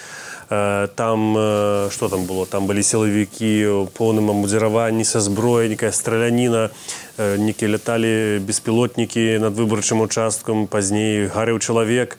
Там 0.50 1.38
што 1.94 2.10
там 2.10 2.26
было? 2.26 2.50
Там 2.50 2.66
былі 2.66 2.82
сілавікі 2.82 3.86
у 3.86 3.86
поўным 3.94 4.34
амудзіраванні 4.34 5.06
са 5.06 5.22
зброя, 5.22 5.70
некая 5.70 5.94
страляніна, 5.94 6.74
некі 7.14 7.70
ляталі 7.70 8.42
беспілотнікі 8.42 9.38
над 9.38 9.54
выбарчым 9.54 10.02
участкам, 10.02 10.66
пазней 10.66 11.30
гарэў 11.30 11.62
чалавек. 11.62 12.18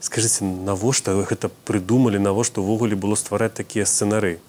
Скажыце, 0.00 0.48
навошта 0.48 1.12
гэта 1.12 1.52
прыдумалі, 1.68 2.16
навошта 2.16 2.64
ўвогуле 2.64 2.96
было 2.96 3.20
ствараць 3.20 3.52
такія 3.52 3.84
сцэнары? 3.84 4.40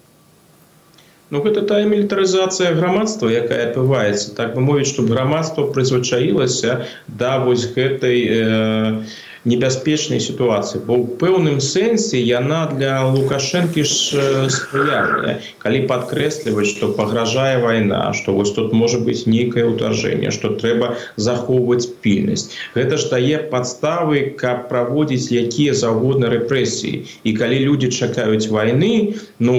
Ну 1.30 1.40
гэта 1.44 1.62
тая 1.62 1.82
мілітарызацыя 1.86 2.74
грамадства 2.74 3.30
якая 3.30 3.58
адбываецца 3.70 4.34
так 4.38 4.54
бы 4.54 4.64
мовіць 4.66 4.88
чтобы 4.90 5.14
грамадства 5.14 5.68
прызвычаілася 5.76 6.86
да 7.06 7.38
вось 7.44 7.70
гэтай 7.76 8.18
э, 8.26 9.04
небяспечнай 9.44 10.20
сітуацыі 10.20 10.84
бо 10.84 11.00
ў 11.00 11.16
пэўным 11.20 11.58
сэнсе 11.64 12.20
яна 12.20 12.68
для 12.74 13.00
лукашэнкі 13.08 13.84
ж 13.88 14.48
спрыяльная 14.52 15.40
калі 15.62 15.84
падкрэсліваць 15.90 16.68
што 16.72 16.92
пагражае 16.98 17.60
вайна 17.64 18.12
што 18.16 18.36
вось 18.36 18.52
тут 18.56 18.76
можа 18.76 19.00
быць 19.00 19.24
нейкае 19.24 19.64
ўтаржэнне 19.72 20.32
што 20.36 20.52
трэба 20.60 20.94
захоўваць 21.16 21.88
пільнасць. 22.04 22.52
Гэта 22.76 23.00
ж 23.00 23.10
дае 23.12 23.38
падставы 23.52 24.36
каб 24.40 24.68
праводзіць 24.68 25.32
якія 25.32 25.74
заўгодна 25.74 26.30
рэпрэсіі. 26.34 27.04
І 27.24 27.30
калі 27.40 27.58
людзі 27.66 27.90
чакаюць 27.90 28.48
вайны 28.52 29.16
ну 29.38 29.54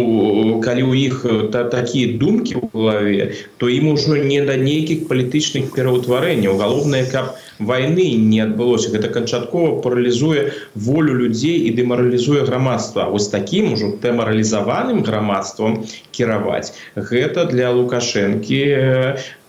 калі 0.65 0.83
ў 0.89 0.93
іх 1.09 1.15
та, 1.53 1.65
такія 1.69 2.17
думкі 2.21 2.61
ў 2.61 2.65
галаве 2.73 3.23
то 3.57 3.69
ім 3.69 3.93
ужо 3.93 4.17
не 4.17 4.41
да 4.45 4.57
нейкіх 4.57 5.07
палітычных 5.09 5.73
пераўтварэнняў. 5.75 6.57
Галоўнае 6.61 7.05
каб 7.09 7.37
войны 7.65 8.07
не 8.15 8.41
адбылося 8.41 8.91
гэта 8.91 9.09
канчаткова 9.13 9.81
паралізуе 9.81 10.51
волю 10.75 11.13
людзей 11.21 11.67
і 11.67 11.73
дэмаралізуе 11.77 12.45
грамадства 12.49 13.05
вось 13.11 13.29
таким 13.29 13.73
ужо 13.73 13.93
дэмаралізаваным 14.01 15.03
грамадствам 15.07 15.85
кіраваць 16.11 16.73
гэта 16.95 17.45
для 17.45 17.71
лукашэнкі 17.71 18.61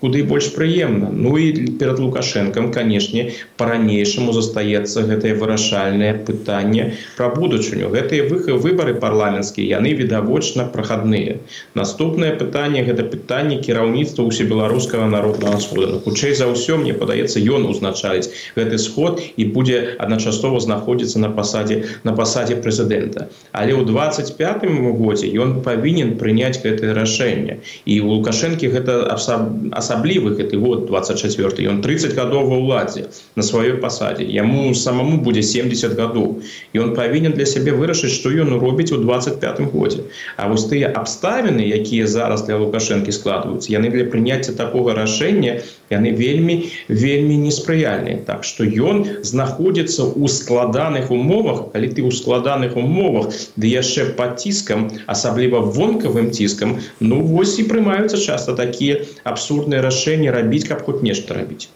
куды 0.03 0.25
больш 0.27 0.51
прыемна. 0.51 1.15
Ну 1.15 1.39
і 1.39 1.79
перад 1.79 2.03
лукашэнкам 2.03 2.73
канешне 2.75 3.31
по-ранейшаму 3.57 4.35
застаецца 4.35 5.07
гэтае 5.07 5.39
вырашальнае 5.39 6.11
пытанне 6.27 6.99
пра 7.15 7.31
будучыню. 7.31 7.87
Гэтыя 7.95 8.27
выхы 8.27 8.59
выбары 8.59 8.99
парламенцкія 8.99 9.79
яны 9.79 9.95
відавочна 9.95 10.67
прахадныя. 10.75 11.39
Наступнае 11.79 12.33
пытанне 12.35 12.83
гэта 12.83 13.07
пытанне 13.07 13.61
кіраўніцтва 13.63 14.27
усебеларускага 14.27 15.07
народнага 15.07 15.63
схода 15.63 16.03
хутчэй 16.03 16.35
за 16.35 16.51
ўсё 16.51 16.83
мне 16.83 16.99
падаецца 16.99 17.39
ён 17.39 17.71
узначаліць 17.71 18.35
гэты 18.59 18.83
сход 18.83 19.23
і 19.39 19.47
будзе 19.55 19.95
адначасова 20.03 20.59
знаходзіцца 20.67 21.23
на 21.23 21.31
пасадзе 21.31 21.79
на 22.03 22.17
пасадзе 22.19 22.59
прэзідэнта. 22.59 23.31
Але 23.55 23.79
ў 23.79 23.87
25 23.87 24.67
годзе 24.99 25.31
ён 25.39 25.63
павінен 25.63 26.19
прыняць 26.19 26.59
гэтае 26.59 26.91
рашэнне. 26.99 27.63
І 27.87 28.03
у 28.03 28.19
лукашэнкі 28.19 28.67
гэта 28.75 28.99
асабліва 29.15 29.92
асаблівы 29.93 30.37
гэты 30.37 30.57
год 30.57 30.87
24 30.87 31.69
ён 31.69 31.81
30 31.85 32.15
гадоў 32.17 32.49
ва 32.49 32.57
ўладзе 32.57 33.05
на 33.37 33.43
сваёй 33.45 33.77
пасадзе 33.83 34.25
яму 34.25 34.73
самому 34.75 35.21
будзе 35.21 35.43
70 35.43 35.97
гадоў 36.01 36.41
і 36.73 36.79
он 36.79 36.95
павінен 36.97 37.37
для 37.37 37.47
сябе 37.47 37.77
вырашыць 37.77 38.13
што 38.17 38.33
ён 38.33 38.57
робіць 38.57 38.93
у 38.93 39.01
25 39.03 39.61
годзе 39.73 40.09
А 40.37 40.49
вось 40.49 40.65
тыя 40.71 40.89
абставіны 40.97 41.61
якія 41.61 42.07
зараз 42.07 42.47
для 42.49 42.57
лукашэнкі 42.57 43.13
складваюцца 43.13 43.69
яны 43.73 43.93
для 43.93 44.09
прыняцця 44.09 44.57
такога 44.57 44.97
рашэння 44.97 45.61
яны 45.93 46.13
вельмі 46.17 46.73
вельмі 46.89 47.37
неспрыяльныя 47.45 48.25
так 48.25 48.49
што 48.49 48.65
ён 48.65 49.05
знаходзіцца 49.21 50.09
ў 50.09 50.25
складаных 50.33 51.13
умовах 51.13 51.69
калі 51.77 51.93
ты 51.93 52.01
ў 52.01 52.11
складаных 52.17 52.77
умовах 52.81 53.29
ды 53.57 53.69
яшчэ 53.69 54.17
под 54.17 54.41
ціскам 54.41 54.89
асабліва 55.07 55.61
вонкавым 55.77 56.33
ціскам 56.33 56.79
ну 57.01 57.21
вось 57.21 57.59
і 57.61 57.69
прымаюцца 57.69 58.17
часто 58.17 58.57
такія 58.57 59.05
абсурдныя 59.29 59.82
рашэнне 59.83 60.31
рабіць 60.31 60.67
каб 60.69 60.87
хоць 60.87 61.03
нешта 61.03 61.35
рабіць. 61.35 61.69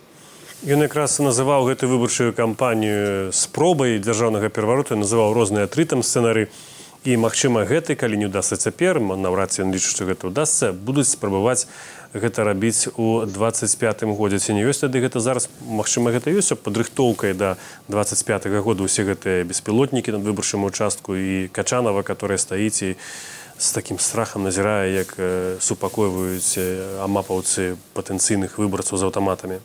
Ён 0.65 0.81
якраз 0.83 1.19
называў 1.21 1.69
гэтую 1.69 1.93
выбарчую 1.93 2.33
кампанію 2.33 3.29
спробай 3.37 4.01
дзяржаўнага 4.01 4.49
пераварота 4.49 4.97
называў 4.97 5.37
розныя 5.37 5.69
тры 5.69 5.85
там 5.85 6.01
сцэнары. 6.01 6.49
І 7.07 7.15
магчыма 7.23 7.63
гэты 7.63 7.95
калі 7.95 8.19
не 8.19 8.27
ўдасся 8.27 8.57
цяпер 8.59 8.99
наўрад 8.99 9.55
ці 9.55 9.63
ён 9.63 9.71
лічыць 9.71 9.95
што 9.95 10.09
гэта 10.09 10.27
ўдасся 10.27 10.73
будуць 10.75 11.07
спрабаваць 11.07 11.71
гэта 12.11 12.43
рабіць 12.43 12.89
у 12.97 13.23
25 13.29 14.03
годзе. 14.19 14.41
Ці 14.43 14.59
не 14.59 14.67
ёсць 14.67 14.83
тады 14.83 14.99
гэта 14.99 15.21
зараз? 15.21 15.47
Магчыма 15.63 16.11
гэта 16.11 16.35
ёсць 16.35 16.51
падрыхтоўкай 16.57 17.37
да 17.37 17.57
25 17.87 18.51
-го 18.51 18.59
года 18.65 18.83
усе 18.83 19.05
гэтыя 19.05 19.45
беспілотнікі 19.45 20.19
над 20.19 20.27
выбарчым 20.27 20.65
участку 20.65 21.15
і 21.15 21.47
качанова 21.53 22.03
которая 22.03 22.39
стаіць 22.39 22.83
і 22.83 22.97
з 23.59 23.73
такім 23.73 23.99
страхам 23.99 24.45
назірае 24.45 24.93
як 24.93 25.17
супакойваюць 25.61 26.61
амапаўцы 27.01 27.77
патэнцыйных 27.97 28.59
выбарцаў 28.61 29.01
з 29.01 29.09
аўтаматамі 29.09 29.59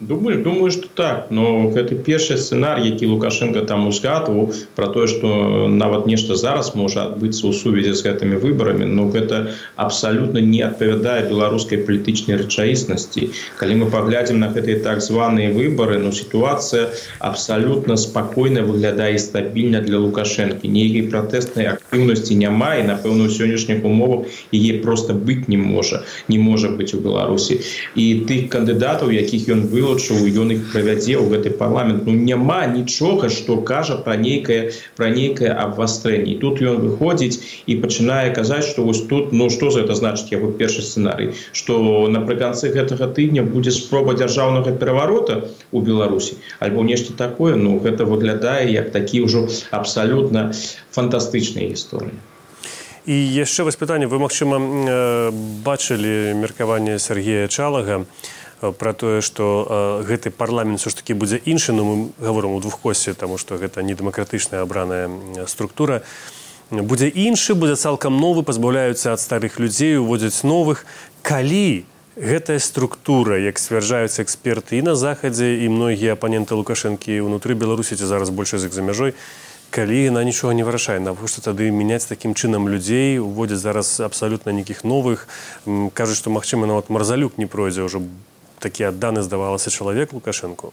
думаю 0.00 0.42
думаю 0.44 0.70
что 0.70 0.86
так 0.94 1.30
но 1.30 1.70
гэты 1.74 1.96
першы 1.96 2.38
сцэнар 2.38 2.78
які 2.78 3.06
лукашенко 3.06 3.62
там 3.66 3.88
узгадваў 3.88 4.54
про 4.76 4.86
тое 4.94 5.08
что 5.08 5.66
нават 5.66 6.06
нешта 6.06 6.36
зараз 6.36 6.74
можа 6.78 7.10
адбыцца 7.10 7.50
ў 7.50 7.52
сувязі 7.52 7.98
з 7.98 8.06
гэтымі 8.06 8.38
выбарамі 8.38 8.86
но 8.86 9.10
гэта 9.10 9.58
абсалютна 9.74 10.38
не 10.38 10.62
адпавядае 10.62 11.26
беларускай 11.26 11.82
палітычнай 11.82 12.38
рэчаіснасці 12.38 13.34
калі 13.58 13.74
мы 13.82 13.90
паглядзім 13.90 14.38
на 14.38 14.52
гэтыя 14.54 14.78
так 14.86 15.02
званыя 15.02 15.50
выбары 15.50 15.98
но 15.98 16.10
ну, 16.10 16.12
сітуацыя 16.14 16.94
абсалютна 17.18 17.98
спакойна 17.98 18.62
выглядае 18.62 19.18
стабільна 19.18 19.82
для 19.82 19.98
лукашэнкі 19.98 20.70
нейкай 20.70 21.10
пратэснай 21.10 21.74
актыўнасці 21.74 22.38
няма 22.38 22.78
і 22.78 22.86
напэўна 22.86 23.26
у 23.26 23.34
сённяшніх 23.34 23.82
умовах 23.82 24.30
яе 24.54 24.78
просто 24.78 25.10
быць 25.10 25.50
не 25.50 25.58
можа 25.58 26.06
не 26.30 26.38
можа 26.38 26.70
быць 26.70 26.94
у 26.94 27.02
беларусі 27.02 27.58
і 27.98 28.22
тых 28.30 28.46
кандыдатаў 28.54 29.10
якіх 29.10 29.50
ён 29.50 29.66
вы 29.66 29.87
вылучыў 29.88 30.28
ён 30.42 30.52
іх 30.52 30.68
правядзе 30.72 31.16
ў 31.16 31.32
гэты 31.32 31.50
парламент. 31.56 32.04
Ну 32.04 32.12
няма 32.12 32.66
нічога 32.68 33.32
што 33.32 33.60
кажа 33.64 33.96
пра 34.04 34.16
нейкае 34.20 34.72
пра 34.96 35.08
нейкае 35.08 35.52
абвастрэнне 35.56 36.36
тут 36.40 36.60
ён 36.60 36.80
выходзіць 36.84 37.40
і 37.66 37.80
пачынае 37.80 38.34
казаць 38.36 38.68
што 38.68 38.84
вось 38.84 39.02
тут 39.08 39.32
ну 39.32 39.48
што 39.48 39.70
за 39.70 39.84
это 39.86 39.96
значыць 39.96 40.28
яго 40.32 40.52
першы 40.52 40.84
сцэнарый 40.84 41.32
што 41.52 42.08
напрыканцы 42.12 42.68
гэтага 42.68 43.08
тыдня 43.16 43.42
будзе 43.42 43.72
спроба 43.72 44.14
дзяржаўнага 44.14 44.76
пераварота 44.76 45.48
у 45.72 45.80
беларусі 45.80 46.36
альбо 46.60 46.84
нешта 46.84 47.16
такое 47.16 47.56
ну 47.56 47.78
гэта 47.80 48.04
выглядае 48.04 48.68
як 48.72 48.92
такі 48.92 49.24
ўжо 49.24 49.48
абсалютна 49.70 50.52
фантастычныя 50.92 51.72
гісторыі 51.72 52.16
і 53.08 53.16
яшчэ 53.16 53.64
вось 53.64 53.80
пытанне 53.80 54.04
вы 54.04 54.20
магчыма 54.20 54.60
бачылі 55.64 56.36
меркаванне 56.36 56.98
Сергея 57.00 57.48
чалага 57.48 58.04
пра 58.60 58.92
тое 58.92 59.20
што 59.22 60.02
гэты 60.06 60.30
парламент 60.30 60.80
все 60.80 60.90
ж 60.90 61.00
таки 61.00 61.14
будзе 61.14 61.38
іншы 61.44 61.72
но 61.72 61.84
мы 61.84 61.94
говорим 62.18 62.50
у 62.50 62.60
двухкосе 62.60 63.14
таму 63.14 63.38
што 63.38 63.56
гэта 63.56 63.82
не 63.82 63.94
дэмакратычная 63.94 64.62
абраная 64.62 65.08
структура. 65.46 66.02
Будзе 66.70 67.08
іншы 67.08 67.54
будзе 67.54 67.76
цалкам 67.76 68.18
новы 68.20 68.42
пазбаўляюцца 68.42 69.12
ад 69.12 69.20
старых 69.20 69.58
людзей 69.58 69.96
уводзяць 69.96 70.42
новых. 70.42 70.84
Калі 71.22 71.84
гэтая 72.16 72.58
структура 72.58 73.38
як 73.38 73.58
сцвярджаюць 73.58 74.18
эксперты 74.20 74.78
і 74.78 74.82
на 74.82 74.94
захадзе 74.94 75.62
і 75.64 75.68
многія 75.70 76.18
апаненты 76.18 76.58
лукашэнкі 76.58 77.22
ўнутры 77.22 77.54
беларусі 77.54 77.94
ці 77.94 78.10
зараз 78.10 78.34
больш 78.34 78.58
язык 78.58 78.74
за 78.74 78.82
мяжой 78.82 79.14
калі 79.70 79.96
яна 80.02 80.24
нічога 80.24 80.54
не 80.56 80.64
вырашае 80.64 80.98
навошта 81.00 81.44
тады 81.44 81.68
мяняць 81.70 82.08
такім 82.08 82.34
чынам 82.34 82.68
людзей 82.68 83.18
уводзяць 83.20 83.60
зараз 83.60 84.00
абсалютна 84.00 84.52
нейкіх 84.52 84.84
новых. 84.84 85.28
Кажуць 85.92 86.16
што 86.16 86.32
магчыма 86.32 86.66
нават 86.66 86.88
марзалюк 86.88 87.36
не 87.36 87.46
пройдзе 87.46 87.84
ўжо 87.84 88.00
такі 88.60 88.90
адданы 88.90 89.22
здавалася 89.22 89.70
чалавек 89.70 90.12
лукашэнку. 90.12 90.72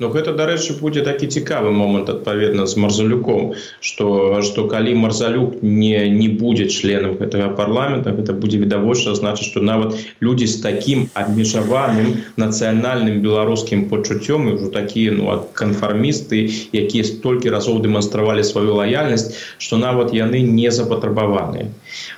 Ну 0.00 0.08
гэта 0.08 0.32
дарэчы 0.32 0.74
будзе 0.80 1.02
такі 1.04 1.26
цікавы 1.28 1.70
момант 1.76 2.08
адпаведна 2.08 2.64
з 2.72 2.80
марзалюком 2.82 3.50
что 3.88 4.06
что 4.46 4.64
калі 4.68 4.94
марзалюк 5.00 5.58
не 5.62 6.08
не 6.14 6.28
будзе 6.42 6.68
членам 6.76 7.18
гэтага 7.20 7.50
парламента 7.58 8.14
гэта 8.20 8.32
будзе 8.44 8.60
відавочна 8.62 9.12
значыць 9.18 9.50
что 9.50 9.60
нават 9.60 10.00
людзі 10.28 10.48
з 10.52 10.64
таким 10.64 11.04
абмежаваным 11.22 12.08
нацыянальным 12.44 13.20
беларускім 13.26 13.84
пачуццём 13.92 14.48
і 14.48 14.56
ўжо 14.56 14.72
такія 14.78 15.12
ну 15.20 15.36
канфармісты 15.60 16.42
якія 16.72 17.04
столькі 17.04 17.52
разоў 17.52 17.84
дэманстравалі 17.84 18.46
сваю 18.52 18.80
лаяльнасць 18.80 19.36
что 19.58 19.76
нават 19.84 20.16
яны 20.16 20.40
не 20.40 20.72
запатрабаваныя 20.80 21.68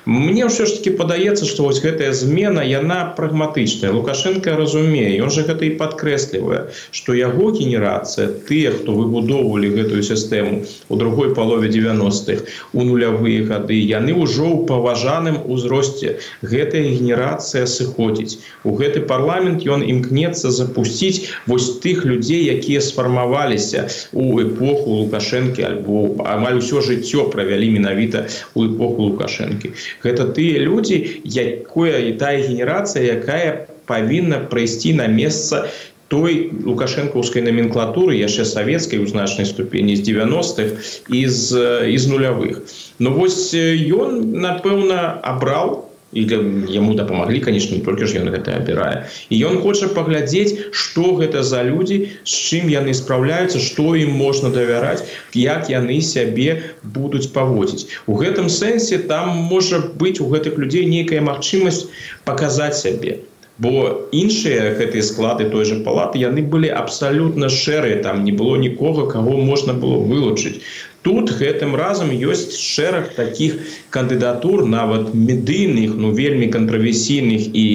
мне 0.05 0.47
ўсё 0.47 0.67
ж 0.67 0.79
таки 0.79 0.91
падаецца 0.99 1.47
что 1.47 1.69
вось 1.69 1.81
гэтая 1.85 2.13
змена 2.13 2.65
яна 2.67 3.15
прагматычная 3.17 3.93
лукашенко 3.93 4.57
разумее 4.59 5.23
он 5.23 5.31
же 5.31 5.45
гэта 5.49 5.65
і 5.69 5.77
падкрэслівае 5.83 6.63
что 6.91 7.15
яго 7.15 7.53
генерацыя 7.55 8.29
тыя 8.49 8.73
хто 8.75 8.97
выбудоўвалі 8.99 9.71
гэтую 9.77 10.03
сістэму 10.03 10.65
у 10.89 10.97
другой 10.97 11.35
палове 11.35 11.71
90-х 11.71 12.45
у 12.73 12.87
нулявыя 12.89 13.47
гады 13.47 13.79
яны 13.79 14.17
ўжо 14.19 14.49
ў 14.51 14.67
паважаным 14.73 15.39
узросце 15.47 16.19
гэтая 16.43 16.83
генерацыя 16.83 17.67
сыходзіць 17.67 18.39
у 18.65 18.75
гэты 18.81 19.07
парламент 19.15 19.63
ён 19.67 19.87
імкнецца 19.87 20.51
запусціць 20.51 21.31
вось 21.47 21.79
тых 21.85 22.05
людзей 22.05 22.43
якія 22.57 22.81
сфармаваліся 22.81 23.87
у 24.13 24.41
эпоху 24.43 24.99
лукашэнкі 25.03 25.63
альбо 25.71 26.03
амаль 26.27 26.59
усё 26.59 26.83
жыццё 26.83 27.31
правялі 27.31 27.71
менавіта 27.79 28.27
у 28.55 28.67
эпоху 28.67 29.11
лукашэнкі 29.13 29.62
гэта 30.03 30.33
тыя 30.37 30.59
людзі 30.67 31.23
якое 31.25 32.11
і 32.11 32.19
тая 32.19 32.43
генерацыя 32.43 33.21
якая 33.21 33.69
павінна 33.87 34.43
прыйсці 34.51 34.97
на 34.99 35.07
месца 35.07 35.69
той 36.13 36.53
лукашэнкаўскай 36.69 37.41
номенклатуры 37.41 38.19
яшчэ 38.21 38.45
савецкай 38.45 39.01
у 39.01 39.07
значнай 39.09 39.49
ступені 39.49 39.97
з 39.97 40.05
90-х 40.13 41.09
і 41.09 41.23
з, 41.29 42.09
нулявых. 42.13 42.61
Ну 42.99 43.17
вось 43.17 43.55
ён 43.57 44.37
напэўна 44.37 45.17
абраў 45.25 45.92
і 46.13 46.23
яму 46.69 46.95
дапамаглі 46.95 47.41
конечно 47.41 47.77
не 47.77 47.83
толькі 47.83 48.07
ж 48.07 48.21
ён 48.21 48.29
гэта 48.35 48.57
абірае 48.61 49.09
і 49.33 49.41
ён 49.49 49.59
хоча 49.65 49.89
паглядзець 49.97 50.71
што 50.85 51.17
гэта 51.17 51.43
за 51.43 51.63
людзі 51.65 51.99
з 52.25 52.35
чым 52.49 52.69
яны 52.75 52.93
спраўляюцца 53.01 53.59
што 53.59 53.97
ім 53.97 54.13
можна 54.21 54.53
давяраць 54.53 55.09
як 55.43 55.73
яны 55.73 56.01
сябе 56.05 56.61
будуць 56.85 57.33
паводзіць 57.33 57.89
у 58.07 58.21
гэтым 58.21 58.53
сэнсе 58.53 59.03
там 59.09 59.35
можа 59.53 59.83
быць 60.05 60.21
у 60.21 60.29
гэтых 60.29 60.61
людзей 60.61 60.89
нейкая 60.95 61.25
магчымасць 61.25 61.85
паказаць 62.29 62.77
сябе 62.85 63.21
бо 63.63 63.73
іншыя 64.17 64.73
гэтыя 64.79 65.05
склады 65.07 65.49
той 65.53 65.65
же 65.69 65.81
палаты 65.87 66.21
яны 66.21 66.45
былі 66.55 66.73
абсалютна 66.83 67.49
шэрыя 67.53 68.01
там 68.05 68.25
не 68.25 68.33
было 68.33 68.57
нікога 68.57 69.05
кого 69.13 69.37
можна 69.51 69.73
было 69.73 70.01
вылучыць 70.13 70.61
тут 71.03 71.31
гэтым 71.35 71.75
разам 71.75 72.11
ёсць 72.15 72.55
шэраг 72.59 73.15
таких 73.15 73.59
кандыдатур 73.91 74.65
нават 74.67 75.15
медыйных 75.15 75.95
ну 75.99 76.13
вельмі 76.15 76.47
кантравесійных 76.47 77.51
і 77.53 77.67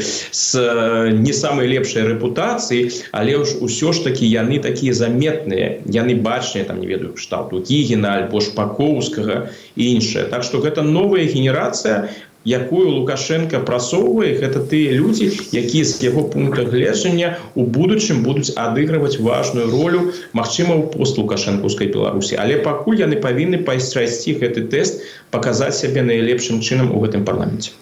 с 0.00 0.52
не 1.12 1.32
самой 1.32 1.68
лепшай 1.72 2.04
рэпутацыі 2.12 2.92
але 3.12 3.40
ж 3.44 3.56
усё 3.64 3.92
ж 3.92 4.04
таки 4.04 4.28
яны 4.28 4.60
такія 4.60 4.92
заметныя. 4.92 5.80
Яны 5.88 6.14
бачныя 6.20 6.64
там 6.64 6.80
не 6.80 6.86
ведаю 6.86 7.16
штату 7.16 7.64
гігена 7.64 8.20
альбо 8.20 8.40
шпакоўскага 8.44 9.50
і 9.76 9.82
іншае. 9.96 10.28
Так 10.28 10.44
что 10.44 10.60
гэта 10.60 10.82
новая 10.82 11.24
генерацыя 11.24 12.12
якую 12.44 12.88
лукашенко 12.88 13.60
прасоўвае 13.68 14.32
гэта 14.40 14.64
тыя 14.72 14.92
людзі 14.96 15.30
якія 15.52 15.84
з 15.84 16.04
яго 16.04 16.26
пункта 16.34 16.64
гледжання 16.68 17.36
у 17.54 17.64
будучым 17.64 18.22
будуць 18.26 18.52
адыгрываць 18.56 19.20
важную 19.20 19.70
ролю 19.70 20.12
магчыма 20.32 20.76
у 20.76 20.86
пост 20.92 21.18
лукашэнкаўскай 21.18 21.88
беларусі. 21.94 22.36
Але 22.36 22.60
пакуль 22.60 23.00
яны 23.00 23.16
павінны 23.16 23.64
пайсці 23.64 24.36
гэты 24.42 24.68
тэст 24.68 25.02
паказаць 25.30 25.76
сябе 25.80 26.04
найлепшым 26.04 26.60
чынам 26.60 26.92
у 26.92 27.00
гэтым 27.00 27.24
парламенце 27.24 27.72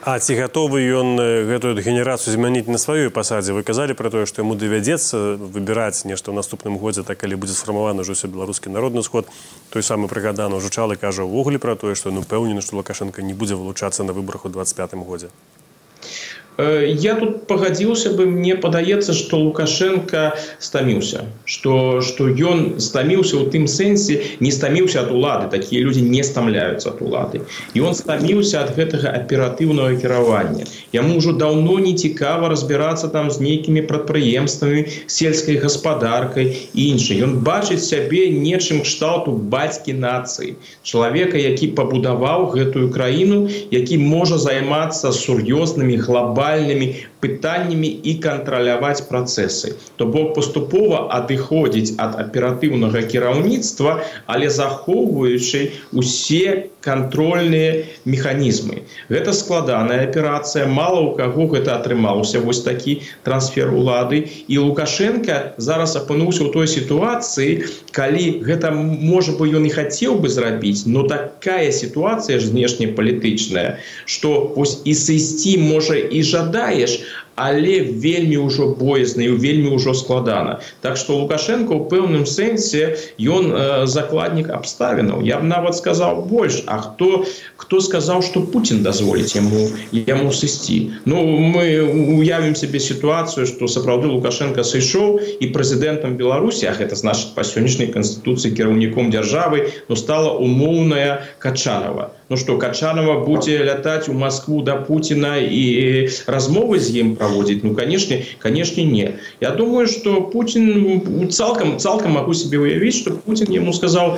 А 0.00 0.16
ці 0.16 0.32
гатовы 0.32 0.80
ён 0.96 1.20
гэтую 1.20 1.76
генерацыю 1.76 2.32
змяніць 2.32 2.72
на 2.72 2.80
сваёй 2.80 3.12
пасадзе? 3.12 3.52
Вы 3.52 3.60
казалі 3.60 3.92
пра 3.92 4.08
тое 4.08 4.24
што 4.24 4.40
яму 4.40 4.56
давядзецца 4.56 5.36
выбіраць 5.36 6.08
нешта 6.08 6.32
ў 6.32 6.40
наступным 6.40 6.80
годзе 6.80 7.04
так 7.04 7.20
калі 7.20 7.36
будзе 7.36 7.52
сфармаваны 7.52 8.00
ўжо 8.00 8.16
ўсё 8.16 8.32
беларускі 8.32 8.72
народны 8.72 9.04
сход. 9.04 9.28
Той 9.68 9.84
самы 9.84 10.08
прыгаданы 10.08 10.56
ўжучалы 10.56 10.96
кажа 10.96 11.28
ўвогуле 11.28 11.60
пра 11.60 11.76
тое 11.76 11.92
што 11.92 12.16
ну 12.16 12.24
пэўнены 12.24 12.64
што 12.64 12.80
лукашенко 12.80 13.20
не 13.20 13.36
будзе 13.36 13.60
вылучацца 13.60 14.00
на 14.00 14.16
выбарах 14.16 14.48
у 14.48 14.48
25 14.48 15.04
годзе. 15.04 15.28
Э, 15.28 16.49
я 16.58 17.14
тут 17.14 17.46
пагадзіўся 17.46 18.10
бы 18.16 18.26
мне 18.26 18.54
падаецца 18.56 19.14
что 19.14 19.38
лукашенко 19.38 20.36
стаміўся 20.58 21.24
что 21.44 22.00
что 22.00 22.28
ён 22.28 22.80
стаміўся 22.80 23.36
у 23.38 23.46
тым 23.54 23.66
сэнсе 23.66 24.20
не 24.40 24.50
стаміўся 24.52 25.00
ад 25.06 25.10
улады. 25.10 25.48
Такія 25.50 25.82
людзі 25.84 26.02
не 26.02 26.22
стамляюцца 26.24 26.90
ад 26.90 27.00
улады. 27.00 27.40
І 27.74 27.80
он 27.80 27.94
стаміўся 27.94 28.60
ад 28.60 28.74
гэтага 28.76 29.14
аператыўнага 29.20 29.96
кіравання 30.02 30.66
яму 30.92 31.16
ўжо 31.20 31.32
даўно 31.32 31.78
не 31.78 31.94
цікава 31.94 32.48
разбірацца 32.52 33.08
там 33.08 33.30
з 33.30 33.40
нейкімі 33.40 33.86
прадпрыемствамі 33.88 34.84
сельскай 35.06 35.56
гаспадаркай 35.56 36.68
іншай 36.74 37.24
ён 37.24 37.40
бачыць 37.46 37.84
сябе 37.86 38.28
нечым 38.28 38.82
кшталту 38.84 39.32
бацькі 39.32 39.96
нацыі 39.96 40.56
чалавека 40.82 41.38
які 41.38 41.72
пабудаваў 41.78 42.50
гэтую 42.52 42.90
краіну 42.92 43.48
які 43.70 43.98
можа 43.98 44.36
займацца 44.36 45.14
сур'ёзнымі 45.14 45.96
глобальнымі 46.04 46.39
глобальнымі 46.40 46.86
пытаннямі 47.20 47.88
і 48.10 48.12
кантраляваць 48.24 49.04
працэсы 49.08 49.76
то 50.00 50.08
бок 50.08 50.32
паступова 50.38 51.12
адыходзіць 51.18 52.00
ад 52.00 52.16
аператыўнага 52.24 53.04
кіраўніцтва 53.12 54.00
але 54.24 54.48
захоўваючы 54.48 55.60
усе 55.92 56.70
кантрольныя 56.80 57.84
механізмы. 58.08 58.88
Гэта 59.12 59.32
складаная 59.36 60.08
аперацыя 60.08 60.64
мало 60.64 61.00
у 61.00 61.10
каго 61.16 61.46
гэта 61.52 61.76
атрымаўся 61.76 62.40
вось 62.40 62.64
такі 62.64 63.04
трансфер 63.24 63.68
улады. 63.74 64.24
І 64.48 64.58
лукашенко 64.64 65.60
зараз 65.60 65.96
апынуўся 66.00 66.48
ў 66.48 66.52
той 66.56 66.66
сітуацыі 66.72 67.68
калі 67.92 68.40
гэта 68.48 68.72
можа 68.72 69.36
бы 69.36 69.50
ён 69.52 69.68
і 69.68 69.74
хацеў 69.76 70.16
бы 70.24 70.32
зрабіць 70.32 70.88
но 70.88 71.04
такая 71.04 71.68
сітуацыя 71.68 72.40
ж 72.40 72.48
знешнепалітычная 72.48 73.76
что 74.06 74.56
вось 74.56 74.80
і 74.84 74.96
сысці 74.96 75.60
можа 75.60 76.00
і 76.00 76.24
жадаеш 76.30 76.92
але 77.36 77.80
вельмі 77.96 78.36
ўжо 78.46 78.74
боязна 78.76 79.24
і 79.24 79.36
вельмі 79.40 79.76
ўжо 79.76 79.94
складана. 79.94 80.60
Так 80.80 80.96
что 80.96 81.16
лукашенко 81.16 81.72
у 81.72 81.84
пэўным 81.88 82.26
сэнсе 82.26 82.96
ён 83.18 83.52
э, 83.52 83.86
закладнік 83.86 84.50
абставінаў. 84.50 85.24
Я 85.24 85.40
б 85.40 85.48
нават 85.48 85.76
сказаў 85.76 86.26
больш 86.28 86.62
а 86.66 86.78
хто 86.78 87.24
хто 87.56 87.80
сказаў 87.80 88.22
что 88.22 88.42
Путін 88.42 88.82
дазволіць 88.82 89.36
яму 89.36 89.70
яму 89.92 90.32
сысці? 90.32 90.92
Ну 91.04 91.24
мы 91.24 91.80
уявім 92.20 92.54
себе 92.54 92.80
сітуацыю 92.80 93.46
что 93.46 93.68
сапраўды 93.68 94.08
лукашенко 94.12 94.64
сышоў 94.64 95.20
і 95.40 95.46
прэзідэнтам 95.54 96.16
беларусі 96.20 96.68
а 96.68 96.76
гэта 96.76 96.96
значит 96.96 97.34
па 97.34 97.42
сённяшняй 97.42 97.88
канстытуцыі 97.88 98.52
кіраўніком 98.52 99.10
дзяржавы 99.10 99.72
но 99.88 99.96
стала 99.96 100.36
умоўная 100.36 101.24
качанова. 101.38 102.12
Ну 102.30 102.36
что 102.36 102.58
качанова 102.58 103.24
будзе 103.26 103.58
лятаць 103.64 104.08
у 104.08 104.12
Москву 104.12 104.62
до 104.62 104.76
Путина 104.76 105.38
і 105.42 106.08
размовы 106.26 106.78
з 106.78 107.02
ім 107.02 107.16
праводзіць 107.20 107.60
ну 107.62 107.74
канешне 107.76 108.24
канешне 108.38 108.84
не 108.84 109.08
Я 109.40 109.50
думаю 109.50 109.86
что 109.86 110.22
Путін 110.22 111.28
цалкам 111.30 111.76
цалкам 111.78 112.16
могу 112.16 112.34
себе 112.34 112.58
уявіць 112.58 112.96
что 113.02 113.12
Путін 113.26 113.52
ему 113.52 113.72
сказал 113.72 114.16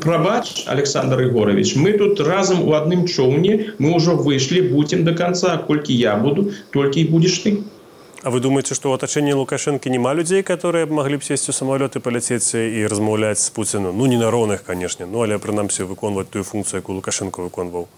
прабач 0.00 0.64
Александр 0.66 1.20
Егорович 1.28 1.76
мы 1.76 1.92
тут 1.92 2.20
разам 2.20 2.64
у 2.68 2.72
адным 2.72 3.04
чоўне 3.06 3.76
мы 3.78 3.92
ўжо 3.96 4.16
выйшлі 4.16 4.72
будем 4.72 5.04
до 5.04 5.14
конца 5.14 5.56
колькі 5.68 5.92
я 5.92 6.16
буду 6.16 6.50
толькі 6.72 7.00
і 7.00 7.04
будешь 7.12 7.38
ты 7.44 7.60
А 8.24 8.30
вы 8.30 8.38
думаете 8.40 8.74
что 8.74 8.90
у 8.90 8.94
атачэнні 8.94 9.32
лукашэнкі 9.34 9.90
няма 9.90 10.14
людзей 10.14 10.42
которые 10.42 10.86
маглі 10.86 11.20
б 11.20 11.24
сесці 11.26 11.50
у 11.50 11.56
самалёты 11.58 12.00
паляцець 12.00 12.54
і 12.54 12.86
размаўляць 12.86 13.42
з 13.44 13.50
Пуціну 13.50 13.92
ну 13.92 14.06
не 14.06 14.16
на 14.16 14.30
роўных 14.30 14.64
канешне 14.64 15.06
ну 15.06 15.26
але 15.26 15.38
прынамсі 15.38 15.84
выконваць 15.84 16.30
тую 16.30 16.44
функцыю 16.44 16.80
якую 16.80 16.96
лукашенко 17.02 17.42
выконваў 17.42 17.88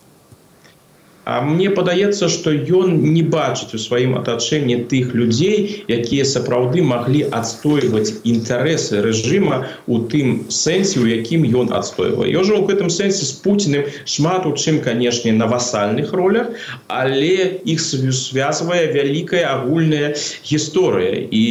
А 1.25 1.41
мне 1.41 1.71
падаецца 1.73 2.29
што 2.29 2.53
ён 2.53 2.99
не 3.15 3.23
бачыць 3.35 3.73
у 3.77 3.81
сваім 3.81 4.17
атачэнні 4.21 4.77
тых 4.93 5.15
людзей 5.17 5.85
якія 5.89 6.25
сапраўды 6.29 6.85
маглі 6.85 7.25
адстойваць 7.39 8.21
інтарэсы 8.29 9.01
рэжыма 9.07 9.65
у 9.89 10.01
тым 10.13 10.45
сэнсе 10.53 11.01
у 11.01 11.09
якім 11.09 11.49
ён 11.49 11.73
адстойвае. 11.73 12.29
Ён 12.37 12.45
жа 12.45 12.61
у 12.61 12.67
гэтым 12.69 12.93
сэнсе 12.93 13.25
з 13.25 13.33
пуціным 13.41 13.89
шмат 14.05 14.45
у 14.45 14.53
чым 14.53 14.81
канешне 14.85 15.33
на 15.33 15.49
васальных 15.49 16.13
ролях 16.13 16.53
але 16.89 17.61
іх 17.65 17.81
связывае 17.81 18.93
вялікая 18.93 19.49
агульная 19.49 20.13
гісторыя. 20.45 21.25
І 21.31 21.45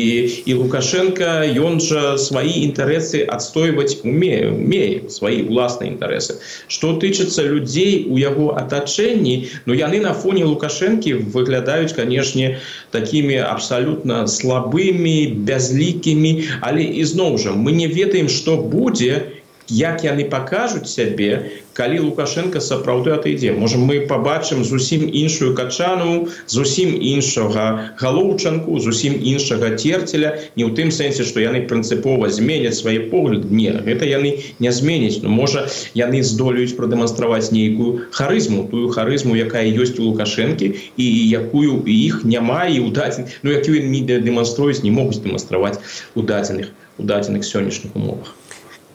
і 0.45 0.53
лукашенко 0.61 1.49
ён 1.57 1.81
жа 1.81 2.17
свае 2.21 2.61
інтарэсы 2.69 3.25
адстойваць 3.25 4.05
умею 4.05 4.53
умею 4.53 5.09
свае 5.09 5.41
ўласныя 5.49 5.89
інтарэсы. 5.97 6.37
Што 6.69 6.93
тычыцца 7.01 7.41
людзей 7.41 8.05
у 8.05 8.21
яго 8.21 8.53
атачэнні 8.53 9.62
но 9.65 9.73
яны 9.73 9.99
на 10.03 10.13
фоне 10.13 10.45
лукашэнкі 10.45 11.13
выглядаюць 11.35 11.95
канешне 11.97 12.59
такімі 12.91 13.37
абсалютна 13.43 14.27
слабымі 14.27 15.45
бязлікімі. 15.47 16.31
Але 16.61 16.83
ізноў 17.03 17.37
жа 17.37 17.55
мы 17.55 17.71
не 17.71 17.87
ведаем 17.87 18.29
што 18.29 18.57
будзе 18.57 19.42
як 19.69 20.03
яны 20.03 20.25
пакажуць 20.29 20.89
сябе 20.91 21.63
калі 21.73 21.99
лукашенко 22.05 22.61
сапраўды 22.61 23.13
атыдзе 23.15 23.53
можем 23.57 23.85
мы 23.89 24.03
побачым 24.09 24.63
зусім 24.63 25.07
іншую 25.07 25.55
качану 25.57 26.27
зусім 26.47 26.93
іншага 26.99 27.95
галоўчанку 27.97 28.79
зусім 28.79 29.17
іншага 29.17 29.73
терцеля 29.83 30.37
не 30.55 30.63
ў 30.67 30.75
тым 30.77 30.91
сэнсе 30.91 31.23
что 31.23 31.41
яны 31.41 31.63
прынцыпова 31.71 32.29
зменяць 32.29 32.77
свае 32.77 33.09
погляд 33.13 33.49
не 33.51 33.71
гэта 33.71 34.05
яны 34.05 34.43
не 34.59 34.71
зменяць. 34.71 35.21
Но 35.23 35.29
можа 35.29 35.65
яны 35.97 36.21
здолеюць 36.23 36.75
прадэманстраваць 36.77 37.51
нейкую 37.55 38.11
харызму 38.11 38.67
тую 38.69 38.89
харызму 38.93 39.35
якая 39.39 39.65
ёсць 39.65 39.97
у 39.99 40.11
лукашэнкі 40.11 40.73
і 40.97 41.07
якую 41.41 41.81
іх 41.87 42.21
няма 42.23 42.67
і 42.67 42.79
удаць 42.85 43.17
ну 43.41 43.49
якую 43.51 43.81
не 43.89 44.03
дэманструюць 44.05 44.83
не 44.83 44.91
могуць 44.91 45.23
дэманстраваць 45.25 45.79
у 46.15 46.21
дадзеных 46.21 46.71
у 46.99 47.03
дадзеных 47.03 47.45
сённяшніх 47.45 47.95
умовах 47.95 48.35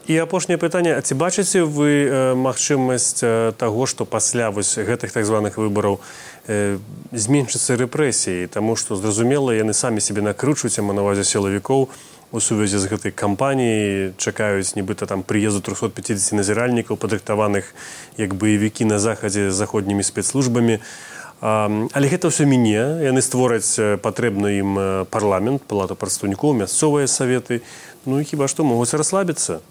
і 0.09 0.17
апошняе 0.17 0.57
пытанне 0.57 0.97
ці 1.05 1.13
бачыце 1.13 1.61
вы 1.69 2.09
магчымасць 2.33 3.21
таго 3.61 3.85
што 3.85 4.09
пасля 4.09 4.49
вось 4.49 4.73
гэтых 4.73 5.13
так 5.13 5.21
званых 5.21 5.61
выбараў 5.61 6.01
зменшыцца 7.13 7.77
рэпрэсіі? 7.77 8.49
Таму 8.49 8.73
што 8.73 8.97
зразумела 8.97 9.53
яны 9.53 9.77
самі 9.77 10.01
сябе 10.01 10.25
накручваюць 10.25 10.81
а 10.81 10.97
навазе 10.97 11.21
сілавікоў 11.21 11.93
у 12.33 12.41
сувязі 12.41 12.81
з 12.81 12.89
гэтай 12.89 13.13
кампаніі 13.13 14.17
чакаюць 14.17 14.73
нібыта 14.73 15.05
там 15.05 15.21
прыезду 15.21 15.61
350 15.61 16.41
назіральнікаў 16.41 16.97
падрыхтаваных 16.97 17.69
як 18.17 18.33
баевікі 18.33 18.89
на 18.89 18.97
захадзе 18.97 19.53
заходнімі 19.53 20.01
спецслужбамі. 20.01 20.81
Але 21.39 22.05
гэта 22.09 22.33
ўсё 22.33 22.49
мяне. 22.49 23.05
Яны 23.05 23.21
створаць 23.21 23.77
патрэбны 24.01 24.57
ім 24.57 24.69
парламент 25.13 25.69
палата 25.69 25.93
прадстаўнікоў 25.93 26.65
мясцовыя 26.65 27.05
саветы. 27.05 27.61
Ну 28.09 28.17
і 28.17 28.25
хіба 28.25 28.49
што 28.49 28.65
могуць 28.65 28.97
расслабіцца 28.97 29.61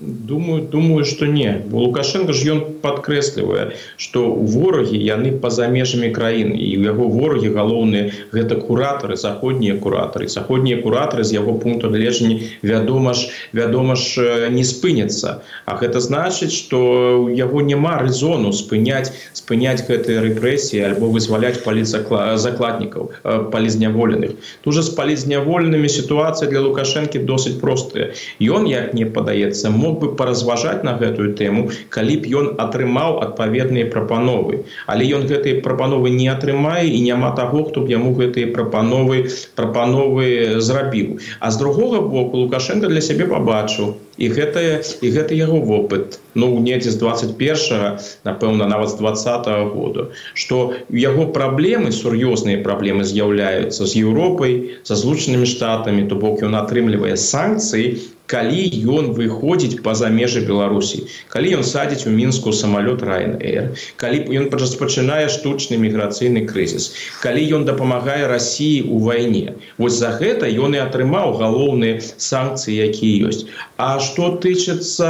думаю 0.00 0.62
думаю 0.62 1.04
что 1.04 1.26
не. 1.26 1.62
Бо 1.70 1.78
лукашенко 1.78 2.32
ж 2.32 2.54
ён 2.54 2.60
подкрэслівае 2.82 3.74
что 3.96 4.30
ворагі 4.30 4.96
яны 4.98 5.32
по-за 5.32 5.68
межамі 5.68 6.10
краіны. 6.14 6.54
І 6.54 6.78
у 6.78 6.82
яго 6.86 7.08
ворагі 7.08 7.50
галоўныя 7.50 8.12
гэта 8.32 8.60
куратары 8.62 9.16
заходнія 9.16 9.76
куратары. 9.76 10.28
Заходнія 10.28 10.82
куратары 10.82 11.24
з 11.24 11.34
яго 11.34 11.54
пункту 11.58 11.90
гледжання 11.90 12.40
вядома 12.62 13.14
ж 13.14 13.28
вядома 13.52 13.96
ж 13.96 14.48
не 14.50 14.64
спыняцца. 14.64 15.42
А 15.66 15.76
гэта 15.76 16.00
значыць 16.00 16.54
что 16.54 17.24
у 17.24 17.28
яго 17.28 17.60
няма 17.60 17.98
рэзону 17.98 18.52
спыняць 18.52 19.12
спыняць 19.32 19.82
гэтыя 19.88 20.22
рэпрэсіі 20.22 20.84
альбо 20.92 21.10
вызваляць 21.10 21.62
паліцакла 21.64 22.38
закладнікаў 22.38 23.10
палізняволеных. 23.50 24.38
Тужа 24.62 24.82
з 24.82 24.94
палізняволенымі 24.94 25.88
сітуацыя 25.88 26.50
для 26.50 26.60
лукашэнкі 26.60 27.24
досыць 27.26 27.58
простая. 27.60 28.14
Ён 28.38 28.68
як 28.70 28.94
мне 28.94 29.06
падаецца 29.06 29.70
мог 29.70 29.87
мог 29.88 30.00
бы 30.04 30.12
паразважаць 30.20 30.84
на 30.84 30.94
гэтую 31.00 31.32
тэму 31.40 31.68
калі 31.96 32.16
б 32.22 32.32
ён 32.40 32.46
атрымаў 32.64 33.18
адпаведныя 33.26 33.88
прапановы. 33.94 34.64
Але 34.86 35.08
ён 35.18 35.24
гэтыя 35.30 35.62
прапановы 35.64 36.12
не 36.16 36.28
атрымае 36.28 36.84
і 36.88 37.00
няма 37.08 37.32
таго 37.40 37.64
хто 37.70 37.86
б 37.86 37.96
яму 37.96 38.12
гэтыя 38.20 38.52
прапановы 38.52 39.24
прапановы 39.56 40.60
зрабіў. 40.60 41.16
А 41.40 41.50
з 41.50 41.64
другога 41.64 42.04
боку 42.04 42.44
лукашенко 42.44 42.92
для 42.92 43.00
сябе 43.00 43.30
пабачыў 43.32 43.96
і 44.18 44.28
гэтае 44.34 44.82
і 45.02 45.08
гэта 45.14 45.38
яго 45.38 45.62
вопыт. 45.62 46.18
Ну 46.34 46.50
недзе 46.58 46.90
з 46.94 46.98
21 46.98 48.02
напэўна 48.26 48.66
нават 48.66 48.90
з 48.90 48.98
двадца 48.98 49.38
году. 49.74 50.10
Что 50.34 50.74
яго 50.90 51.30
праблемы 51.38 51.94
сур'ёзныя 51.94 52.62
праблемы 52.66 53.06
з'яўляюцца 53.06 53.86
з 53.86 53.92
Еўропай 54.02 54.82
са 54.82 54.98
злучанымі 54.98 55.46
штатамі 55.46 56.06
то 56.10 56.18
бок 56.18 56.42
ён 56.42 56.58
атрымлівае 56.58 57.16
санкцыі 57.16 57.98
калі 58.28 58.60
ён 58.92 59.16
выходзіць 59.16 59.80
па-за 59.82 60.12
межы 60.12 60.44
беларусі. 60.44 61.08
Калі 61.32 61.58
ён 61.58 61.64
садзіць 61.64 62.04
у 62.04 62.12
мінску 62.12 62.52
самолет 62.52 63.02
райнэр 63.02 63.72
калі 63.96 64.18
ён 64.40 64.52
распачынае 64.52 65.32
штучны 65.32 65.80
міграцыйны 65.80 66.44
крызіс. 66.50 66.92
Калі 67.24 67.42
ён 67.56 67.64
дапамагае 67.64 68.28
россии 68.28 68.84
у 68.84 69.00
вайне. 69.00 69.56
Вось 69.78 69.96
за 69.96 70.12
гэта 70.20 70.52
ён 70.52 70.76
і 70.76 70.84
атрымаў 70.84 71.40
галоўныя 71.40 72.04
санкцыі 72.04 72.76
якія 72.92 73.32
ёсць. 73.32 73.48
А 73.80 73.96
што 74.08 74.30
тычыцца 74.42 75.08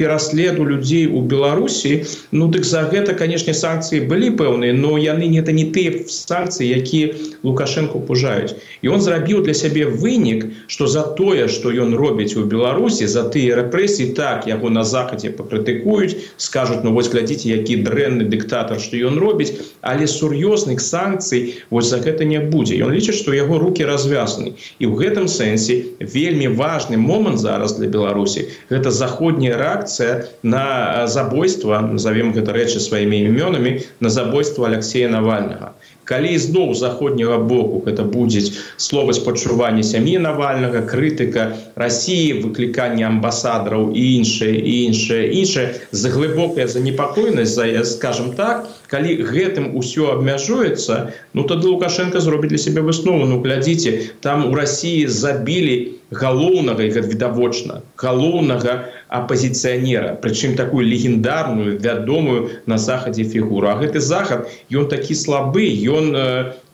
пераследу 0.00 0.64
людзей 0.64 1.06
у 1.06 1.22
беларусі 1.32 1.92
ну 2.32 2.48
дык 2.54 2.64
за 2.64 2.82
гэта 2.92 3.16
канешне 3.20 3.54
санкцыі 3.54 4.06
былі 4.12 4.32
пэўныя 4.40 4.76
но 4.76 4.96
яны 4.96 5.28
не 5.28 5.40
это 5.44 5.52
не 5.56 5.66
тыя 5.76 6.04
санкцыі 6.08 6.68
якія 6.80 7.14
лукашенко 7.42 8.00
пужаюць. 8.00 8.56
І 8.82 8.88
он 8.88 9.00
зрабіў 9.04 9.42
для 9.44 9.54
сябе 9.54 9.86
вынік 9.86 10.46
что 10.66 10.86
за 10.86 11.02
тое 11.20 11.48
что 11.48 11.72
ён 11.72 11.94
робіць 12.02 12.36
у 12.36 12.44
беларусі 12.54 13.06
за 13.06 13.26
тыя 13.34 13.60
рэпрэсіі 13.60 14.14
так 14.16 14.46
яго 14.46 14.70
на 14.70 14.84
захадзе 14.84 15.34
пакрытыкуюць 15.36 16.16
скажуць 16.36 16.80
ну 16.84 16.94
вось 16.96 17.10
глядзіце 17.12 17.52
які 17.52 17.82
дрэнны 17.88 18.28
дыктатар 18.32 18.80
што 18.80 18.96
ён 19.10 19.18
робіць 19.18 19.52
але 19.80 20.06
сур'ёзных 20.06 20.80
санкцый 20.80 21.60
вось 21.70 21.90
за 21.90 21.98
гэта 21.98 22.24
не 22.24 22.40
будзе. 22.40 22.78
Ён 22.80 22.94
лічыць 22.94 23.18
што 23.18 23.34
яго 23.34 23.58
руки 23.58 23.84
развязаны. 23.84 24.54
І 24.78 24.84
ў 24.86 24.94
гэтым 25.02 25.26
сэнсе 25.28 25.98
вельмі 26.00 26.48
важны 26.54 26.96
момант 26.96 27.38
зараз 27.42 27.76
для 27.78 27.88
беларусі 27.88 28.29
гэта 28.70 28.90
заходняя 28.90 29.56
рэакцыя 29.60 30.26
на 30.42 31.06
забойства 31.06 31.80
назовем 31.80 32.32
гэта 32.36 32.52
рэчы 32.56 32.80
сваімі 32.80 33.24
імёнамі 33.30 33.72
на 34.00 34.08
забойство 34.08 34.66
алексея 34.70 35.08
навальнага 35.08 35.74
калі 36.10 36.34
зноў 36.42 36.74
заходняга 36.74 37.38
боку 37.38 37.82
гэта 37.86 38.02
будзе 38.02 38.42
слова 38.76 39.14
спачування 39.14 39.86
сям'і 39.86 40.18
навальнага 40.18 40.82
крытыка 40.92 41.44
Росіі 41.78 42.42
выкліканне 42.42 43.06
амбасадараў 43.06 43.90
і 43.94 44.04
іншае 44.18 44.54
і 44.58 44.74
іншае 44.90 45.24
іншае 45.42 45.66
за 45.90 46.10
глыбокая 46.10 46.66
занепакойнасць 46.66 47.54
за 47.54 47.84
скажем 47.84 48.34
так 48.34 48.66
калі 48.90 49.22
гэтым 49.22 49.70
усё 49.78 50.10
абмяжуецца 50.16 51.14
ну 51.34 51.46
тады 51.46 51.70
лукашенко 51.70 52.20
зробіць 52.20 52.50
для 52.52 52.58
сябе 52.58 52.82
выснову. 52.82 53.26
Ну 53.30 53.40
глядзіце 53.44 54.18
там 54.20 54.50
у 54.50 54.54
Росіі 54.54 55.06
забілі 55.06 55.76
галоўнага 56.10 56.82
і 56.82 57.02
відавочна 57.06 57.80
галоўнага 58.02 58.90
апозіцыянера 59.08 60.18
прычым 60.24 60.58
такую 60.58 60.82
легендарную 60.86 61.78
вядомую 61.78 62.50
на 62.66 62.78
захадзе 62.78 63.24
фігуру. 63.24 63.70
А 63.70 63.78
гэты 63.78 64.02
захад 64.02 64.50
ён 64.74 64.90
такі 64.90 65.14
слабы 65.14 65.70
ён 65.86 66.10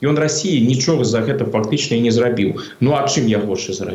ён 0.01 0.15
Росіі 0.17 0.65
нічога 0.65 1.05
за 1.05 1.21
гэта 1.21 1.45
фактычна 1.45 2.01
не 2.01 2.11
зрабіў. 2.11 2.57
Ну 2.81 2.97
а 2.97 3.05
чым 3.05 3.29
я 3.29 3.37
горшы 3.37 3.77
за 3.77 3.85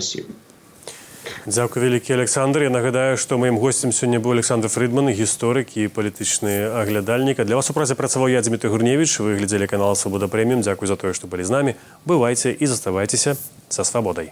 Дзякуй 1.47 1.83
вялікі 1.83 2.13
Александр. 2.13 2.63
Я 2.63 2.71
нагадаю, 2.71 3.17
што 3.19 3.35
маім 3.35 3.59
госцем 3.59 3.91
сёння 3.91 4.23
быў 4.23 4.39
Александр 4.39 4.71
Фрыдман, 4.71 5.11
гісторык 5.11 5.75
і 5.75 5.91
палітычны 5.91 6.71
аглядальнік. 6.71 7.43
Для 7.43 7.59
вас 7.59 7.67
у 7.67 7.75
празе 7.75 7.99
працаваў 7.99 8.31
я 8.31 8.43
Дмітрий 8.47 8.71
Гурневіч, 8.71 9.19
вы 9.19 9.35
глядзелі 9.43 9.67
канал 9.67 9.99
Свабода 9.99 10.31
прэміум. 10.31 10.63
Дзякуй 10.63 10.87
за 10.87 10.95
тое, 10.95 11.11
што 11.11 11.27
былі 11.27 11.43
з 11.43 11.51
намі. 11.51 11.75
Бывайце 12.07 12.55
і 12.55 12.67
заставайцеся 12.67 13.35
са 13.69 13.83
свабодай. 13.83 14.31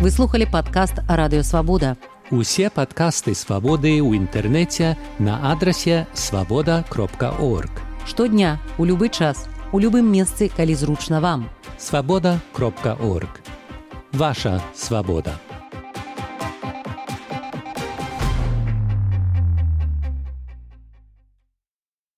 Вы 0.00 0.08
слухали 0.08 0.48
падкаст 0.48 1.04
радыёвабода. 1.04 2.00
Усе 2.32 2.72
падкасты 2.72 3.36
свабоды 3.36 4.00
ў 4.00 4.16
інтэрнэце 4.24 4.96
на 5.20 5.52
адрасе 5.52 6.08
свабода 6.16 6.80
кропка 6.88 7.36
орг. 7.36 7.68
Штодня 8.08 8.56
у 8.78 8.88
любы 8.88 9.12
час 9.12 9.44
у 9.72 9.78
любым 9.78 10.08
месцы, 10.08 10.48
калі 10.48 10.74
зручна 10.74 11.20
вам. 11.20 11.50
Свабода 11.76 12.40
кропка 12.56 12.96
орг. 12.96 13.28
Ваша 14.12 14.60
свабода. 14.74 15.38